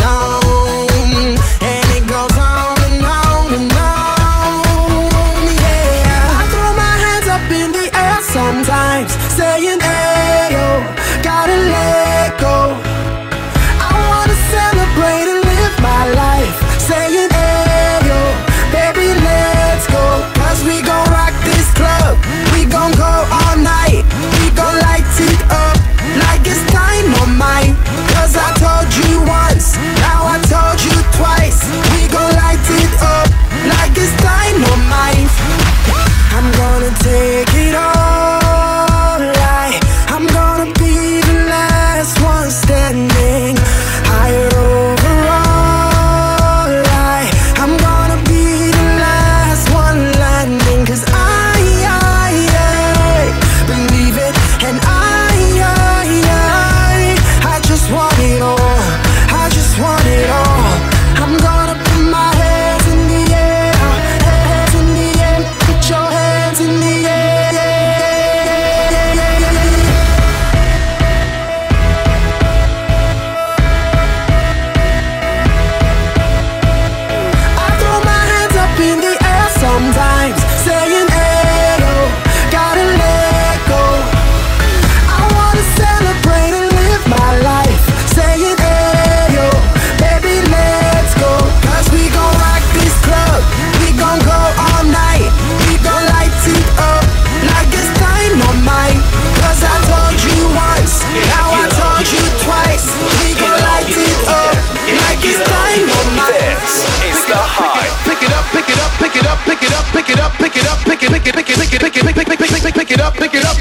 [112.91, 113.60] Pick it up, pick it up.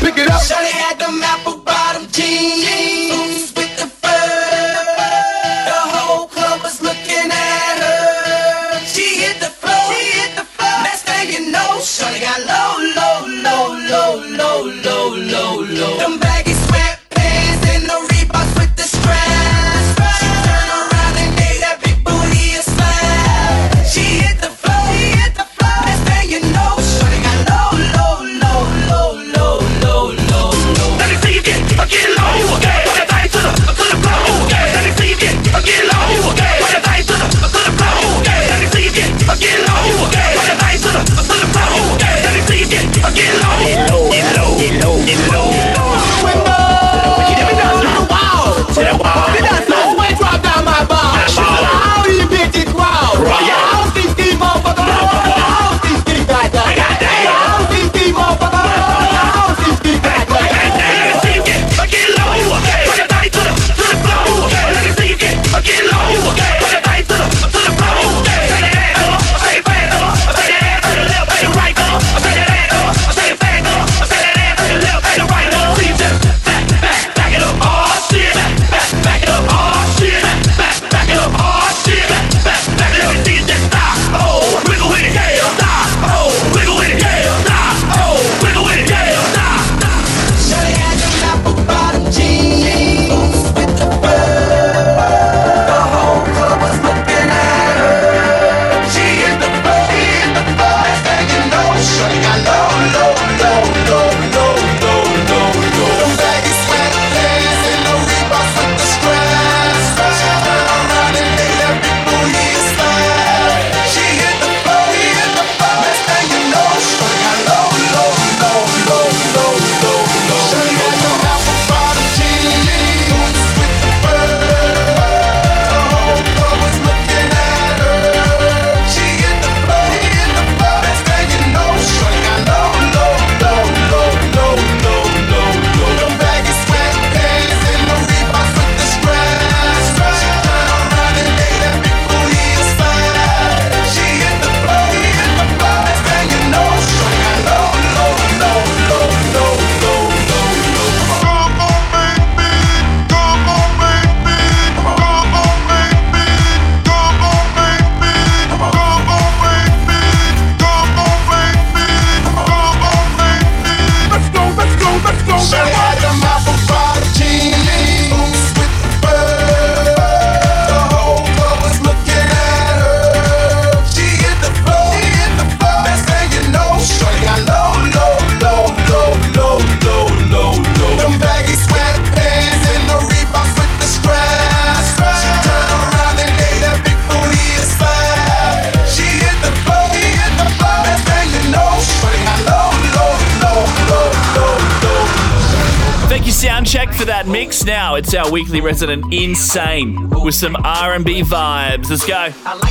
[198.58, 201.88] Resident Insane with some R&B vibes.
[201.88, 202.69] Let's go.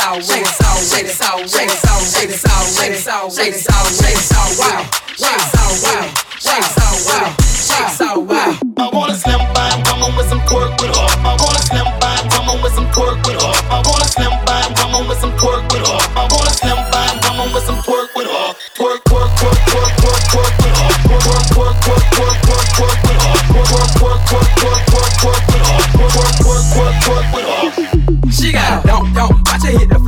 [0.00, 4.32] Out, shake it out, shake it out, shake it out, shake it out, shake it
[4.34, 6.02] out, wow, it out, wow,
[6.40, 8.58] it out, wow, it out, wow.
[8.78, 10.90] I want a slim fine woman with some pork with.
[10.96, 13.38] I want a slim fine woman with some pork with.
[13.38, 15.86] I want a slim fine woman with some pork with.
[15.86, 19.07] I want a slim fine woman with some pork with her.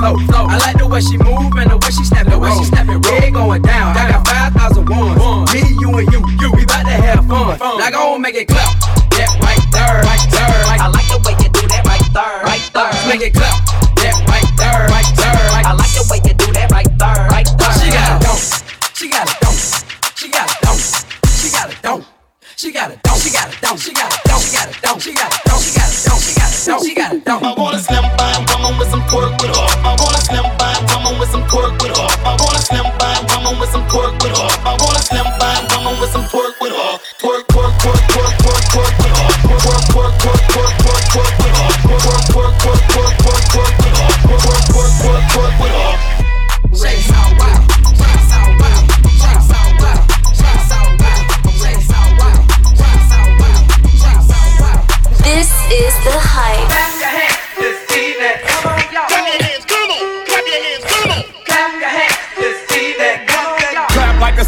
[0.01, 0.45] Flow flow.
[0.49, 2.89] I like the way she move and the way she snap the way she snap
[2.89, 2.99] it.
[3.05, 3.93] Red going down.
[3.97, 5.53] I got five thousand ones.
[5.53, 6.49] Me, you and you, you.
[6.57, 7.61] We bout to have fun.
[7.61, 8.73] Now go and make it clap.
[9.13, 10.57] Yeah, right there, right there.
[10.81, 12.93] I like the way you do that right there, right there.
[13.05, 13.61] Make it clap.
[14.01, 15.37] Yeah, right there, right there.
[15.69, 17.77] I like the way you do that right there, right there.
[17.77, 18.41] She got a don't.
[18.97, 19.61] She got a don't.
[20.17, 20.81] She got a don't.
[21.37, 22.05] She got a don't.
[22.57, 23.21] She got a don't.
[23.21, 23.79] She got a don't.
[23.79, 24.41] She got a don't.
[24.41, 25.01] She got a don't.
[25.01, 25.61] She got a don't.
[25.61, 26.21] She got a don't.
[26.21, 26.85] She got a don't.
[26.85, 27.45] She got a don't.
[27.45, 28.60] I want a slim fine woman
[28.91, 29.69] some pork with her.
[29.87, 32.09] I want a slim fine woman with some pork with her.
[32.27, 34.51] I want a slim fine woman with some pork with her.
[34.67, 36.93] I want a slim fine woman with some pork with her.
[37.23, 37.70] Pork, pork,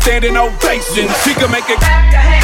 [0.02, 1.08] standing ovation.
[1.22, 2.41] She can make it.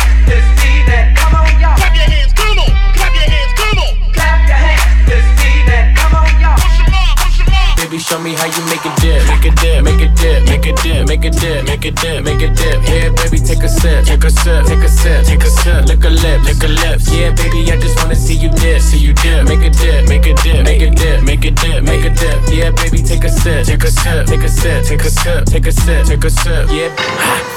[8.09, 10.77] Show me how you make it dip, make it dip, make it dip, make it
[10.81, 12.81] dip, make it dip, make it dip, make it dip.
[12.89, 15.85] Yeah, baby, take a sip, take a sip, take a sip, take a sip.
[15.85, 17.13] Lick a lip, lick a lips.
[17.13, 19.45] Yeah, baby, I just wanna see you dip, see you dip.
[19.45, 22.39] Make it dip, make it dip, make it dip, make it dip, make it dip.
[22.49, 25.67] Yeah, baby, take a sip, take a sip, take a sip, take a sip, take
[25.67, 26.69] a sip, take a sip.
[26.71, 26.89] Yeah.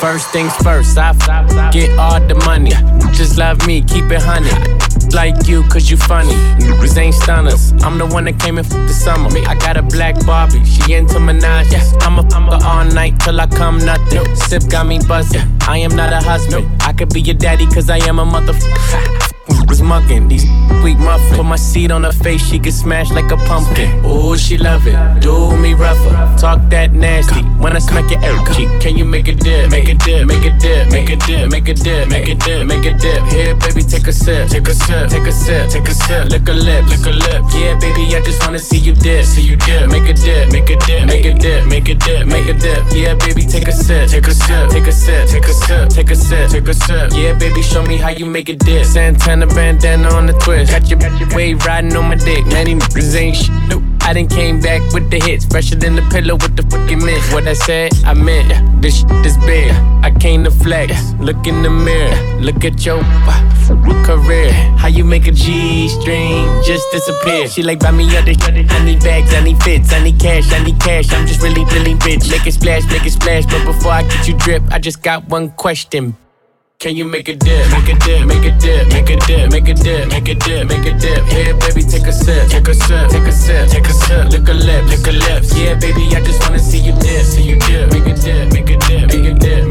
[0.01, 1.13] First things first, I
[1.71, 2.71] get all the money.
[3.13, 4.51] Just love me, keep it honey.
[5.13, 6.35] Like you, cause you funny.
[6.59, 7.73] Niggas ain't stunners.
[7.83, 9.29] I'm the one that came in for the summer.
[9.47, 11.71] I got a black Barbie, she into Minaj.
[12.01, 14.35] I'ma fuck her all night till I come nothing.
[14.35, 15.47] Sip got me buzzing.
[15.67, 16.67] I am not a husband.
[16.81, 19.31] I could be your daddy, cause I am a motherfucker.
[19.67, 20.45] Was mugging these
[20.83, 21.35] weak muffin.
[21.37, 24.03] Put my seed on her face, she get smashed like a pumpkin.
[24.05, 25.21] Ooh, she love it.
[25.21, 26.11] Do me rougher.
[26.39, 27.41] Talk that nasty.
[27.61, 29.69] When I smack your air cheek, can you make it dip?
[29.69, 32.67] Make it dip, make it dip, make it dip, make it dip, make it dip,
[32.67, 33.23] make it dip.
[33.31, 36.29] Here, baby, take a sip, take a sip, take a sip, take a sip.
[36.29, 37.43] Lick a lip, lick a lip.
[37.53, 39.89] Yeah, baby, I just wanna see you dip, see you dip.
[39.89, 42.83] Make it dip, make it dip, make it dip, make it dip, make it dip.
[42.91, 46.11] Yeah, baby, take a sip, take a sip, take a sip, take a sip, take
[46.11, 47.11] a sip, take a sip.
[47.13, 48.85] Yeah, baby, show me how you make it dip.
[48.85, 50.71] Santana bandana on the twist.
[50.71, 50.99] Got your
[51.35, 52.45] wave riding on my dick.
[52.47, 53.51] Man, these niggas ain't shit.
[53.67, 53.83] Nope.
[54.03, 57.21] I done came back with the hits, fresher than the pillow with the fucking mint.
[57.31, 58.81] What I said, I meant.
[58.81, 59.71] This shit is big.
[60.03, 61.13] I came to flex.
[61.19, 62.15] Look in the mirror.
[62.41, 64.51] Look at your uh, career.
[64.77, 67.47] How you make a G string just disappear?
[67.47, 68.33] She like buy me other.
[68.41, 71.13] I need bags, I need fits, I need cash, I need cash.
[71.13, 72.29] I'm just really, really rich.
[72.29, 73.45] Make it splash, make it splash.
[73.45, 76.15] But before I get you drip, I just got one question.
[76.81, 77.69] Can you make a dip?
[77.69, 80.67] Make a dip, make a dip, make a dip, make a dip, make a dip,
[80.67, 81.23] make a dip.
[81.25, 84.31] Here, baby, take a sip, take a sip, take a sip, take a sip.
[84.31, 85.55] Lick a lip, lick a lips.
[85.55, 88.69] Yeah, baby, I just wanna see you dip, see you dip, make a dip, make
[88.71, 89.69] a dip, make a dip,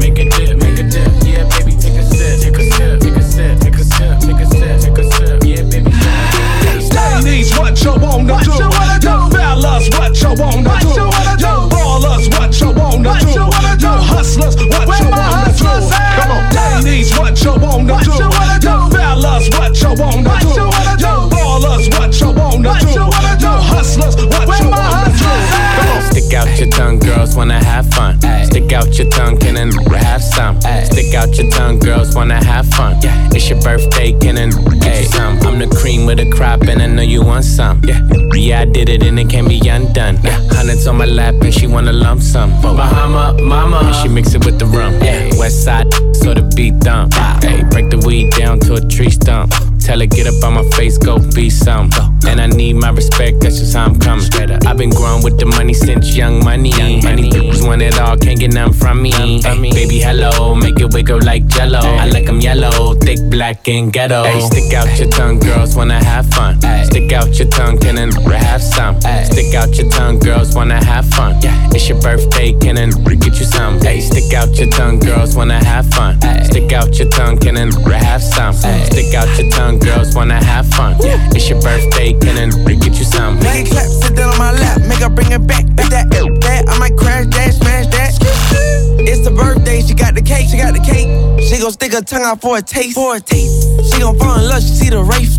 [32.01, 32.97] girls wanna have fun.
[33.33, 35.39] It's your birthday, can and get you some.
[35.41, 37.81] I'm the cream with a crop, and I know you want some.
[37.83, 38.01] Yeah,
[38.33, 40.19] yeah, I did it, and it can't be undone.
[40.23, 42.49] Yeah, hundreds on my lap, and she wanna lump sum.
[42.61, 44.93] Bahama, mama, and she mix it with the rum.
[45.01, 47.13] Yeah, west side, so the beat dump.
[47.43, 49.53] Hey, break the weed down to a tree stump.
[49.79, 51.89] Tell her get up on my face, go be some.
[52.27, 54.25] And I need my respect, that's just how I'm coming.
[54.65, 56.71] I've been growing with the money since young money.
[57.01, 59.11] Money bitches want it all, can't get nothing from me.
[59.11, 59.39] Hey,
[59.71, 61.79] baby, hello, make it wiggle like jello.
[61.79, 64.23] I like 'em yellow, thick, black, and ghetto.
[64.23, 66.59] Hey, stick out your tongue, girls wanna have fun.
[66.85, 68.99] Stick out your tongue, can I have some?
[69.25, 71.35] Stick out your tongue, girls wanna have fun.
[71.73, 72.85] It's your birthday, can I
[73.15, 73.79] get you some?
[73.81, 76.19] Hey, stick out your tongue, girls wanna have fun.
[76.45, 78.53] Stick out your tongue, can I have some?
[78.53, 80.95] Stick out your tongue, girls wanna have fun.
[81.35, 83.39] It's your birthday, can I get you some?
[83.39, 85.65] Make it clap, sit down on my lap, make her bring it back.
[85.77, 88.70] If that, if that, I might crash that, smash that.
[89.07, 91.09] It's her birthday, she got the cake, she got the cake.
[91.41, 93.91] She gon' stick her tongue out for a taste, for a taste.
[93.91, 95.37] She gon' fall in love, she see the race.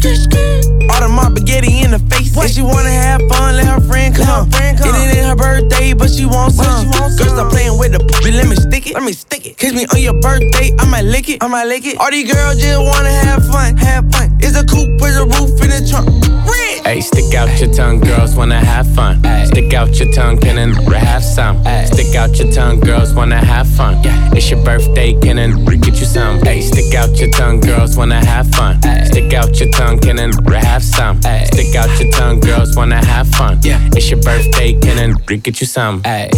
[0.90, 2.34] All the mob spaghetti in the face.
[2.36, 4.51] If she wanna have fun, let her friend come.
[4.51, 4.94] Her Friend come.
[4.94, 6.90] It ain't her birthday, but she wants some.
[6.90, 8.94] Girl, stop playing with the b- let me stick it.
[8.94, 9.56] Let me stick it.
[9.56, 11.43] Kiss me on your birthday, I might lick it.
[11.43, 11.98] I might lick it.
[11.98, 14.36] All these girls just wanna have fun, have fun.
[14.40, 16.09] It's a coupe with a roof in the trunk.
[16.44, 16.86] Red.
[16.86, 19.22] Hey, stick out your tongue, girls wanna have fun.
[19.47, 21.62] Stick out your tongue, can I have some?
[21.86, 24.01] Stick out your tongue, girls wanna have fun.
[24.37, 26.41] It's your birthday, can I get you some?
[26.41, 28.81] Hey, stick out your tongue, girls wanna have fun.
[29.07, 30.31] Stick out your tongue, can I
[30.65, 31.20] have some?
[31.23, 33.59] Stick out your tongue, girls wanna have fun.
[33.62, 33.81] Yeah.
[33.93, 36.03] It's your birthday, can I get you some?
[36.05, 36.31] Hey.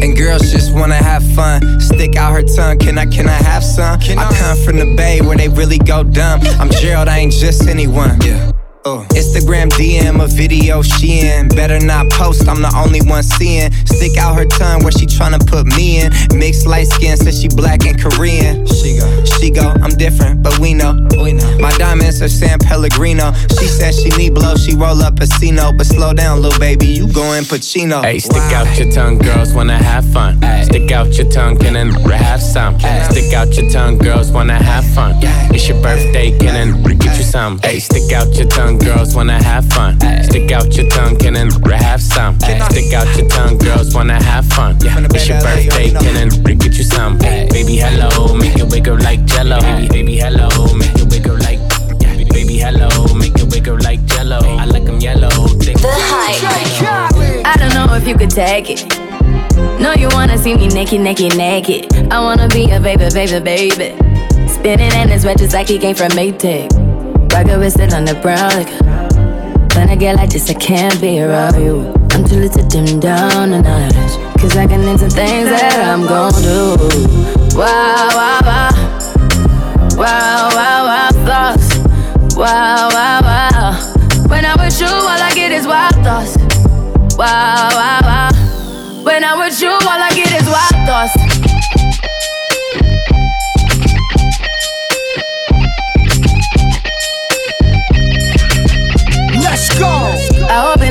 [0.00, 1.80] And girls just wanna have fun.
[1.80, 3.98] Stick out her tongue, can I, can I have some?
[4.00, 6.40] can I come from the bay where they really go dumb.
[6.60, 8.20] I'm Gerald, I ain't just anyone.
[8.22, 8.52] Yeah.
[8.82, 9.04] Uh.
[9.10, 11.48] Instagram DM a video she in.
[11.48, 13.70] Better not post, I'm the only one seeing.
[13.84, 16.10] Stick out her tongue where she tryna put me in.
[16.32, 18.66] Mixed light skin, says she black and Korean.
[18.66, 20.96] She go, she go, I'm different, but we know.
[21.22, 21.58] We know.
[21.58, 23.32] My diamonds are San Pellegrino.
[23.58, 25.72] She said she need blow, she roll up Casino.
[25.76, 28.02] But slow down, little baby, you going Pacino.
[28.02, 30.40] Hey, stick out your tongue, girls wanna have fun.
[30.64, 32.78] Stick out your tongue, can I have some?
[33.10, 35.18] Stick out your tongue, girls wanna have fun.
[35.52, 37.58] It's your birthday, can I get you some?
[37.58, 39.98] Hey, stick out your tongue, girls wanna have fun.
[40.22, 42.38] Stick out your tongue, can I have some?
[42.40, 44.76] Stick out your tongue, girls wanna have fun.
[44.80, 47.18] It's your birthday, can I get you some?
[47.18, 49.60] Baby, hello, make it wiggle like jello.
[49.60, 51.60] Baby, baby, hello, make it wiggle like.
[52.30, 54.38] Baby, hello, make it wiggle like jello.
[54.56, 55.48] I like 'em yellow.
[55.58, 55.76] Thick.
[55.78, 57.44] The hype.
[57.44, 58.98] I don't know if you could take it.
[59.80, 61.92] No, you wanna see me naked, naked, naked.
[62.10, 63.94] I wanna be a baby, baby, baby.
[64.48, 66.70] Spinning in his red just like he came from Maytag.
[67.32, 68.68] Rocket with it on the brown like
[69.76, 71.94] When I get like this, I can't be around you.
[72.10, 74.40] I'm too little to dim down a notch.
[74.40, 76.76] Cause I can into things that I'm gon' do.
[77.56, 78.70] Wow, wow, wow.
[79.96, 81.78] Wow, wow, wow, thoughts.
[82.36, 83.94] Wow, wow, wow.
[84.28, 86.36] When I'm with you, all I get is wild thoughts.
[87.16, 89.02] Wow, wow, wow.
[89.04, 91.29] When I'm with you, all I get is wild thoughts.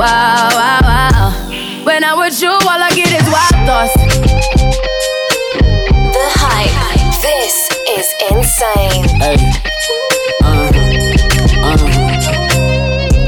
[0.00, 1.84] Wow, wow, wow.
[1.84, 3.92] When I'm with you, all I get is wild thoughts.
[6.14, 6.72] The hype.
[7.20, 9.04] This is insane.
[9.20, 9.36] Hey.
[10.42, 10.72] Uh,
[11.62, 11.76] uh.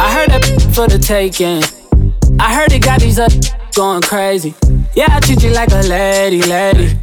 [0.00, 0.44] I heard that
[0.74, 1.62] for the taking.
[2.40, 3.32] I heard it got these up
[3.74, 4.54] going crazy.
[4.94, 6.96] Yeah, I treat you like a lady, lady.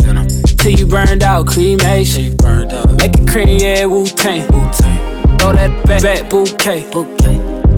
[0.57, 2.35] Till you burned out, cremation.
[2.97, 4.47] Make it cream, yeah, Wu Tang.
[5.37, 6.89] Throw that back, back bouquet.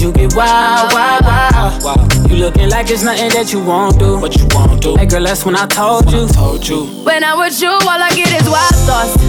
[0.00, 2.30] Cause you wild, wild, wild.
[2.30, 4.18] You looking like it's nothing that you won't do.
[4.18, 4.96] What you won't do.
[4.96, 6.24] Hey girl, that's when I told when.
[6.24, 6.86] I told you.
[7.04, 9.20] When I with you, all I get is wild thoughts.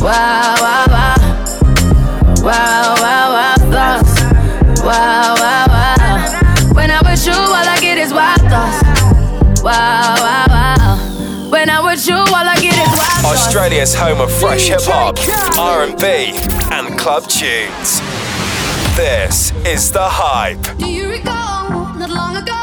[0.00, 1.16] Wow, wow, wow.
[2.38, 4.22] Wow, wow, wow thoughts.
[4.84, 6.72] Wow, wow, wow.
[6.72, 8.86] When I with you, all I get is wild thoughts.
[9.60, 11.50] Wow, wow, wow.
[11.50, 13.46] When I with you, all I get is wild thoughts.
[13.46, 15.18] Australia's home of fresh hip hop,
[15.58, 16.30] R&B,
[16.70, 18.00] and club tunes.
[18.96, 20.78] This is The Hype.
[20.78, 22.55] Do you recall not long ago?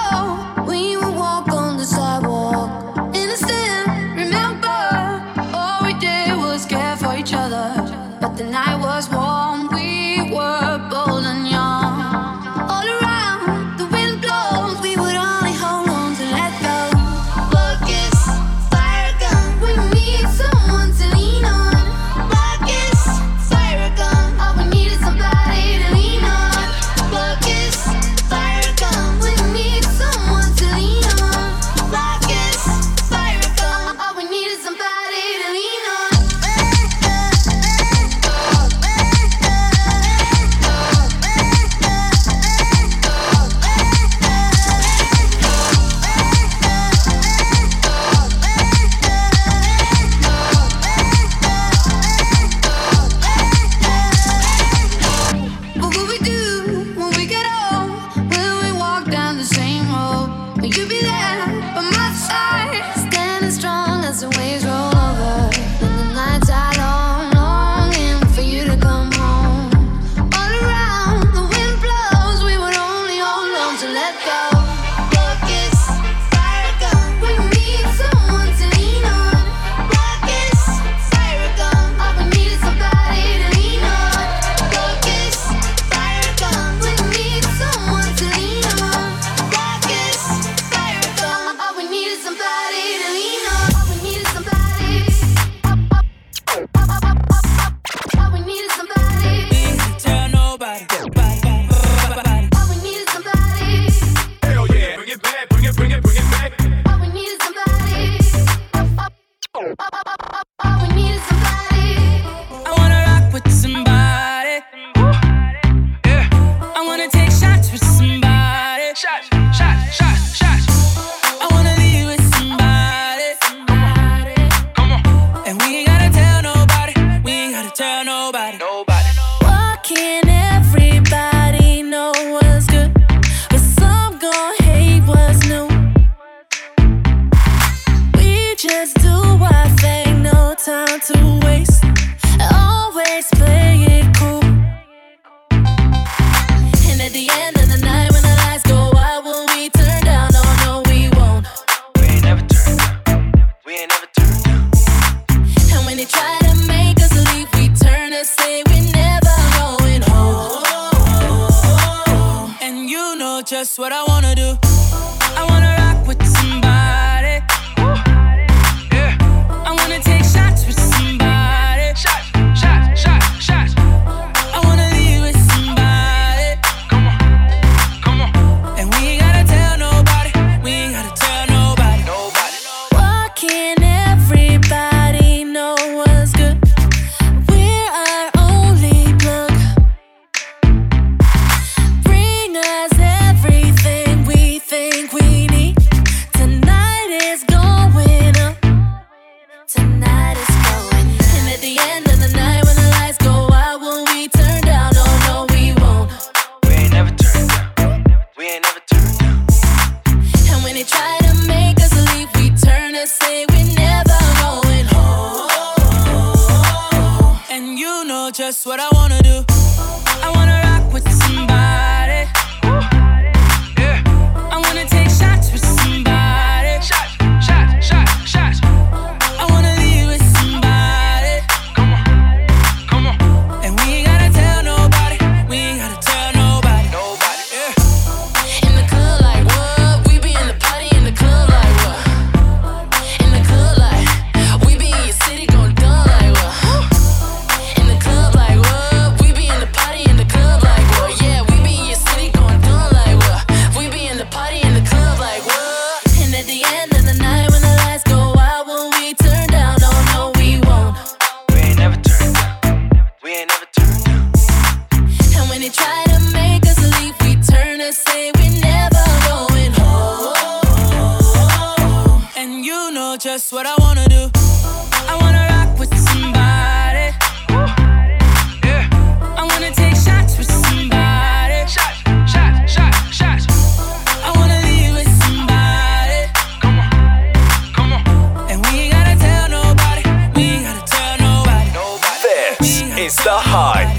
[293.04, 293.90] Is The Hype.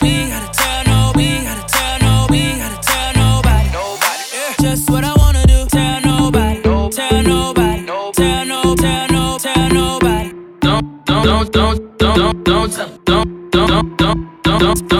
[0.00, 3.68] We gotta tell no, we gotta tell no, we gotta tell nobody.
[4.62, 5.66] Just what I wanna do.
[5.66, 6.62] Tell nobody.
[6.62, 7.84] Tell nobody.
[7.86, 10.32] Tell no, tell no, tell nobody.
[10.60, 12.98] Don't, don't, don't, don't, don't, don't tell 'em.
[13.04, 14.95] Don't, don't, don't, don't, don't, don't tell 'em.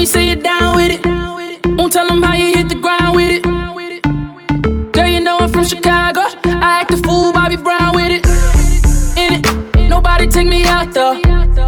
[0.00, 1.04] You say you're down with it.
[1.76, 4.92] Won't tell them how you hit the ground with it.
[4.92, 6.22] Girl, you know I'm from Chicago.
[6.44, 8.24] I act a fool, Bobby Brown with it.
[9.18, 11.12] In it, nobody take me out though.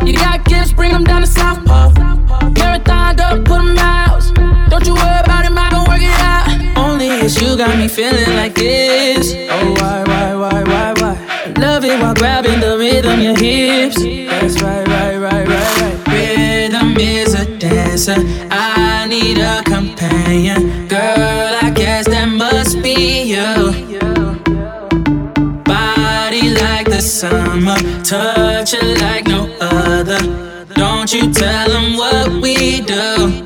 [0.07, 1.93] You got gifts, bring them down to South Pole.
[2.53, 4.23] Marathon, go put them out.
[4.71, 6.79] Don't you worry about it, I gon' work it out.
[6.79, 9.35] Only it's you got me feeling like this.
[9.51, 11.53] Oh, why, why, why, why, why?
[11.59, 14.12] Love it while grabbing the rhythm, your hips.
[18.09, 18.47] A dancer.
[18.51, 20.89] I need a companion.
[20.89, 23.73] Girl, I guess that must be you.
[25.65, 30.19] Body like the summer, touch it like no other.
[30.75, 33.45] Don't you tell them what we do.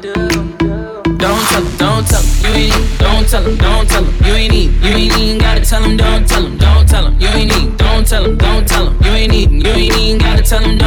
[1.19, 1.77] Don't tell 'em.
[1.79, 2.27] Don't tell 'em.
[2.43, 2.99] You ain't.
[2.99, 3.57] Don't tell 'em.
[3.57, 4.15] Don't tell 'em.
[4.25, 4.71] You ain't need.
[4.85, 5.97] You ain't even gotta tell 'em.
[5.97, 6.57] Don't tell 'em.
[6.59, 7.17] Don't tell 'em.
[7.21, 7.77] You ain't need.
[7.77, 8.37] Don't tell 'em.
[8.37, 8.95] Don't tell 'em.
[9.05, 9.51] You ain't need.
[9.67, 10.79] You ain't even gotta tell 'em.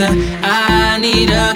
[0.00, 0.38] A dancer.
[0.42, 1.53] I need a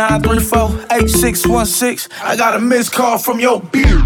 [0.00, 2.08] 934-8616.
[2.22, 4.02] I got a missed call from your beard.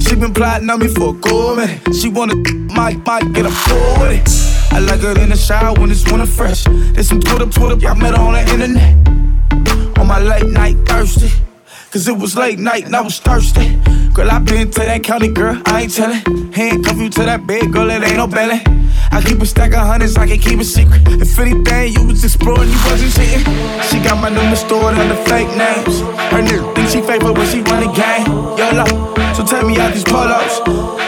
[0.00, 1.80] She been plotting on me for a good minute.
[1.94, 2.36] She wanna
[2.72, 4.28] might might get a full with it.
[4.72, 6.62] I like her in the shower when it's winter fresh.
[6.64, 8.94] There's some Twitter, Twitter, I met her on the internet.
[9.98, 11.32] On my late night thirsty.
[11.90, 13.80] Cause it was late night and I was thirsty.
[14.14, 16.52] Girl, I been to that county, girl, I ain't tellin'.
[16.52, 18.62] Handcuff you to that bed, girl, it ain't no belly.
[19.12, 21.02] I keep a stack of hundreds, I can keep a secret.
[21.20, 23.44] If anything, you was exploring, you wasn't cheating.
[23.84, 26.00] She got my number stored under fake names.
[26.32, 28.26] Her nigga think she favorite when she run the game.
[28.56, 28.88] YOLO,
[29.34, 30.60] so tell me out these polos.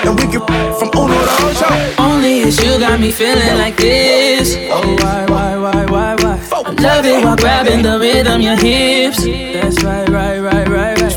[0.05, 0.44] And we can
[0.76, 2.02] from Uno to Ocho.
[2.02, 4.55] Only it's you got me feeling like this.
[4.70, 6.35] Oh, why, why, why, why, why?
[6.52, 9.24] I love it while grabbing the rhythm, your hips.
[9.24, 11.14] That's right, right, right, right, right.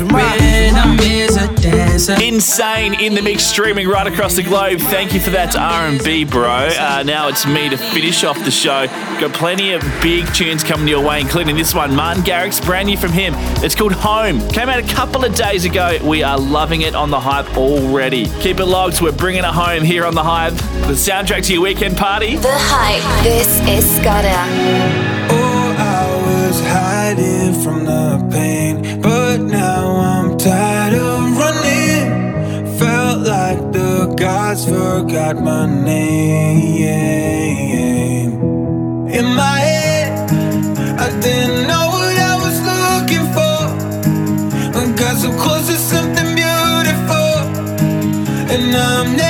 [1.68, 4.78] Insane in the mix, streaming right across the globe.
[4.78, 6.68] Thank you for that R&B, bro.
[6.78, 8.86] Uh, now it's me to finish off the show.
[9.20, 12.96] Got plenty of big tunes coming your way, including this one, Martin Garrix, brand new
[12.96, 13.34] from him.
[13.62, 14.40] It's called Home.
[14.50, 15.98] Came out a couple of days ago.
[16.02, 18.26] We are loving it on the hype already.
[18.40, 19.00] Keep it logged.
[19.00, 20.54] We're bringing it home here on the hype.
[20.54, 22.36] The soundtrack to your weekend party.
[22.36, 23.24] The Hype.
[23.24, 24.28] This is Scudder.
[25.30, 31.37] Oh, I was hiding from the pain, but now I'm tired of
[34.18, 36.82] gods forgot my name.
[39.08, 40.30] In my head,
[40.98, 43.58] I didn't know what I was looking for.
[44.76, 47.32] I got so close to something beautiful,
[48.54, 49.27] and I'm never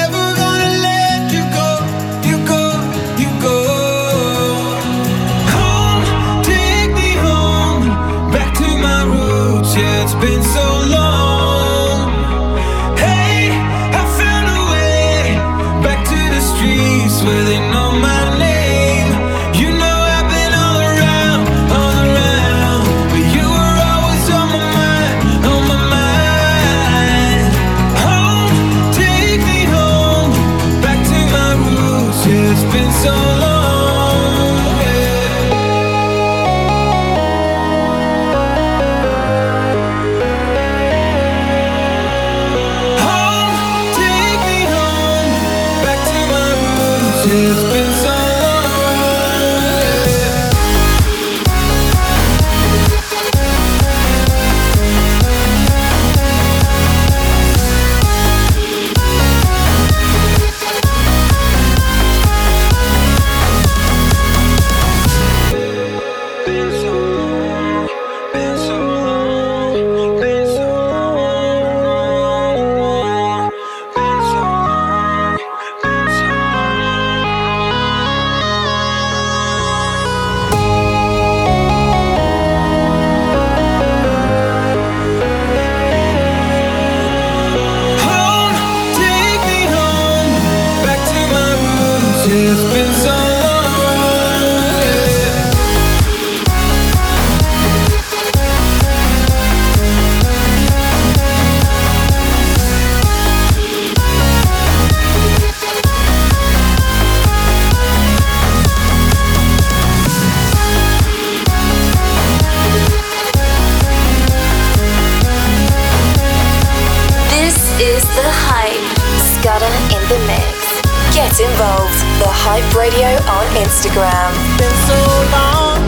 [122.60, 124.34] Hype Radio on Instagram.
[124.58, 124.98] Been so
[125.30, 125.78] long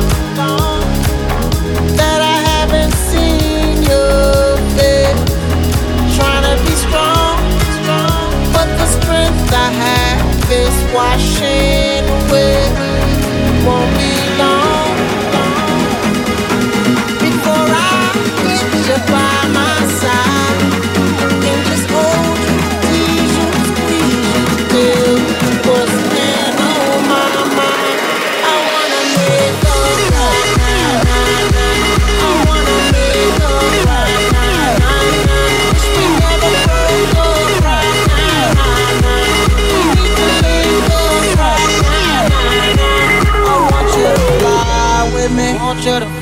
[1.99, 5.19] that I haven't seen your face.
[6.15, 7.43] Trying to be strong,
[8.55, 12.63] but the strength I have is washing away.
[13.67, 14.10] Won't be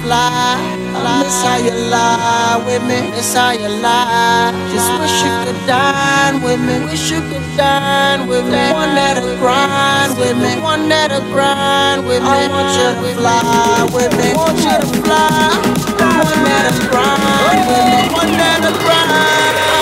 [0.08, 1.22] to fly.
[1.22, 4.52] Miss how you lie with me, miss how you lie.
[4.72, 8.72] Just wish you could dine with me, wish you could dine with me.
[8.72, 12.28] One that'll grind with me, one that'll grind with me.
[12.28, 15.28] I want you to fly with me, want you to fly.
[16.24, 19.77] One that'll grind with me, one that'll grind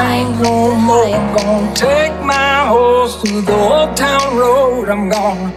[0.00, 1.04] till I can't no more.
[1.04, 4.88] I'm gonna take my horse to the old town road.
[4.88, 5.54] I'm gonna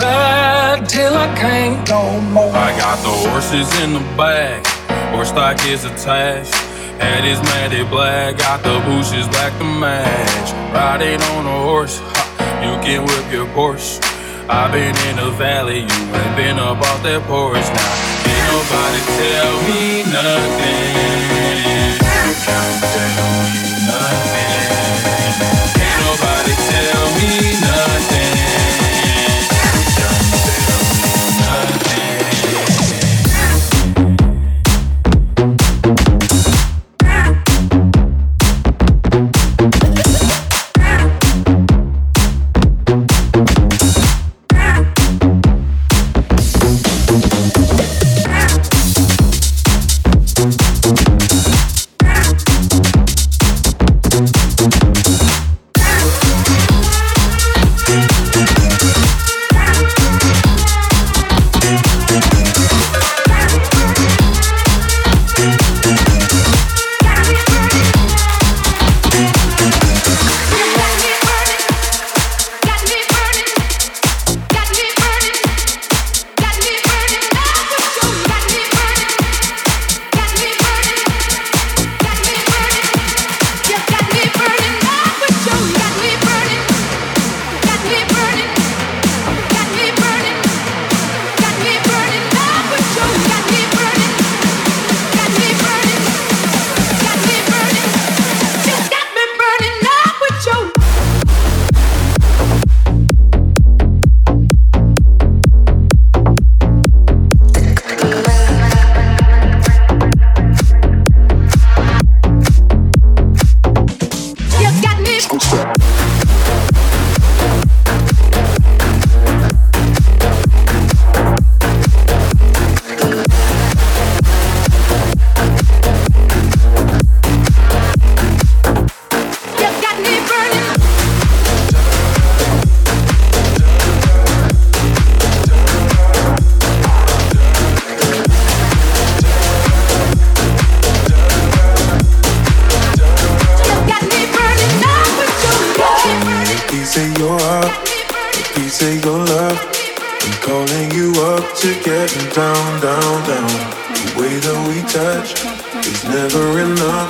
[0.00, 2.54] ride till I can't no more.
[2.54, 4.66] I got the horses in the back,
[5.12, 6.54] horse stock is attached.
[7.00, 10.52] Head is matted black, got the bushes black to match.
[10.72, 12.24] Riding on a horse, ha,
[12.64, 14.00] you can whip your Porsche.
[14.48, 17.94] I've been in the valley, you ain't been up off that porch now.
[18.30, 21.12] Ain't nobody tell me nothing.
[22.44, 23.71] Can't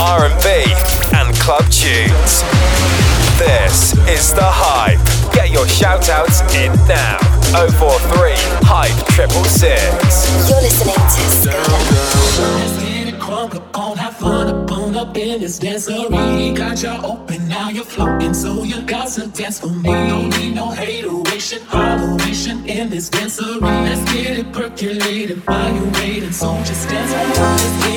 [0.00, 0.48] R&B,
[1.14, 2.42] and club tunes.
[3.38, 4.98] This is The Hype.
[5.32, 7.18] Get your shoutouts in now.
[7.78, 8.32] 043
[8.66, 9.78] Hype Triple Six.
[10.48, 10.94] You're listening
[13.12, 16.56] to crunk up, have fun up on up in this dancery.
[16.56, 19.90] Got open, now you're floating, so you got dance for me.
[19.90, 23.60] Don't need no hateration, holleration in this dancery.
[23.60, 27.93] Let's get it percolated while you're waiting, so just dance for me.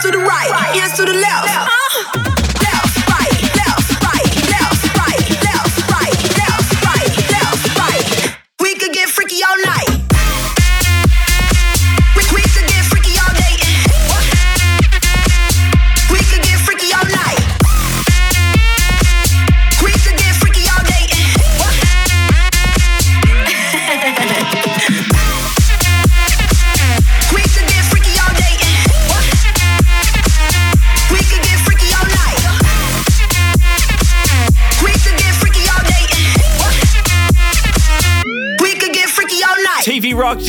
[0.00, 1.79] hands to the right, hands to the left.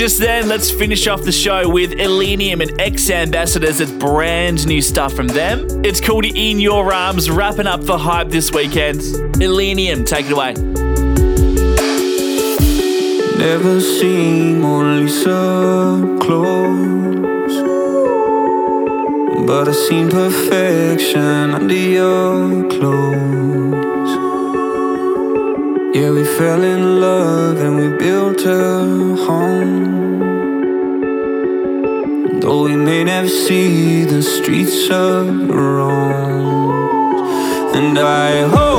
[0.02, 3.80] just then, let's finish off the show with Illenium and X Ambassadors.
[3.80, 5.68] It's brand new stuff from them.
[5.86, 9.02] It's called In Your Arms, wrapping up the hype this weekend.
[9.40, 10.54] Illenium, take it away.
[13.38, 17.56] Never seen Mona Lisa close,
[19.46, 23.41] but I've seen perfection under your clothes.
[25.94, 28.86] Yeah, we fell in love and we built a
[29.28, 30.20] home.
[32.40, 36.72] Though we may never see the streets of Rome,
[37.76, 38.71] and I hope.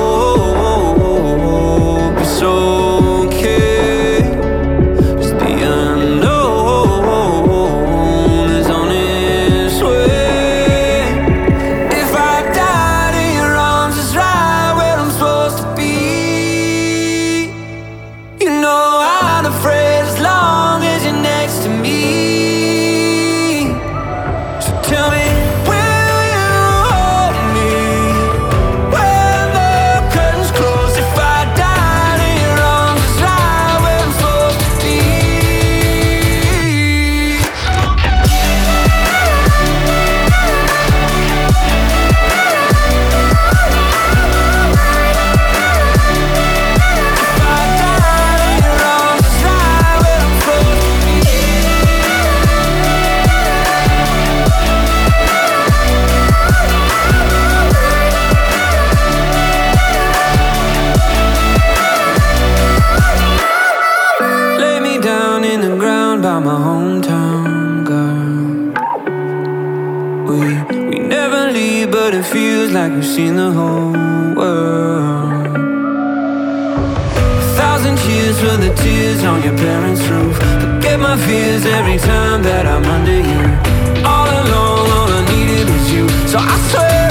[79.33, 80.37] on your parents' roof.
[80.61, 83.43] Forget my fears every time that I'm under you.
[84.05, 86.05] All alone, all I needed was you.
[86.29, 87.02] So I swear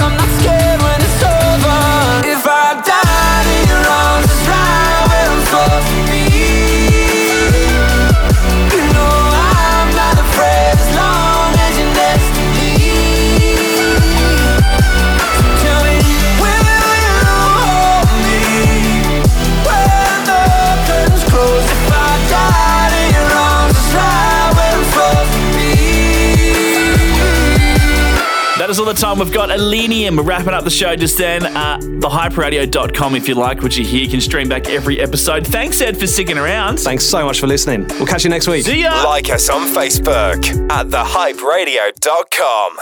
[28.95, 31.45] the time, we've got Illenium wrapping up the show just then.
[31.45, 35.45] Uh, thehyperadio.com, if you like what you hear, you can stream back every episode.
[35.45, 36.79] Thanks, Ed, for sticking around.
[36.79, 37.85] Thanks so much for listening.
[37.87, 38.65] We'll catch you next week.
[38.65, 39.03] See ya.
[39.03, 42.77] Like us on Facebook at thehyperadio.com.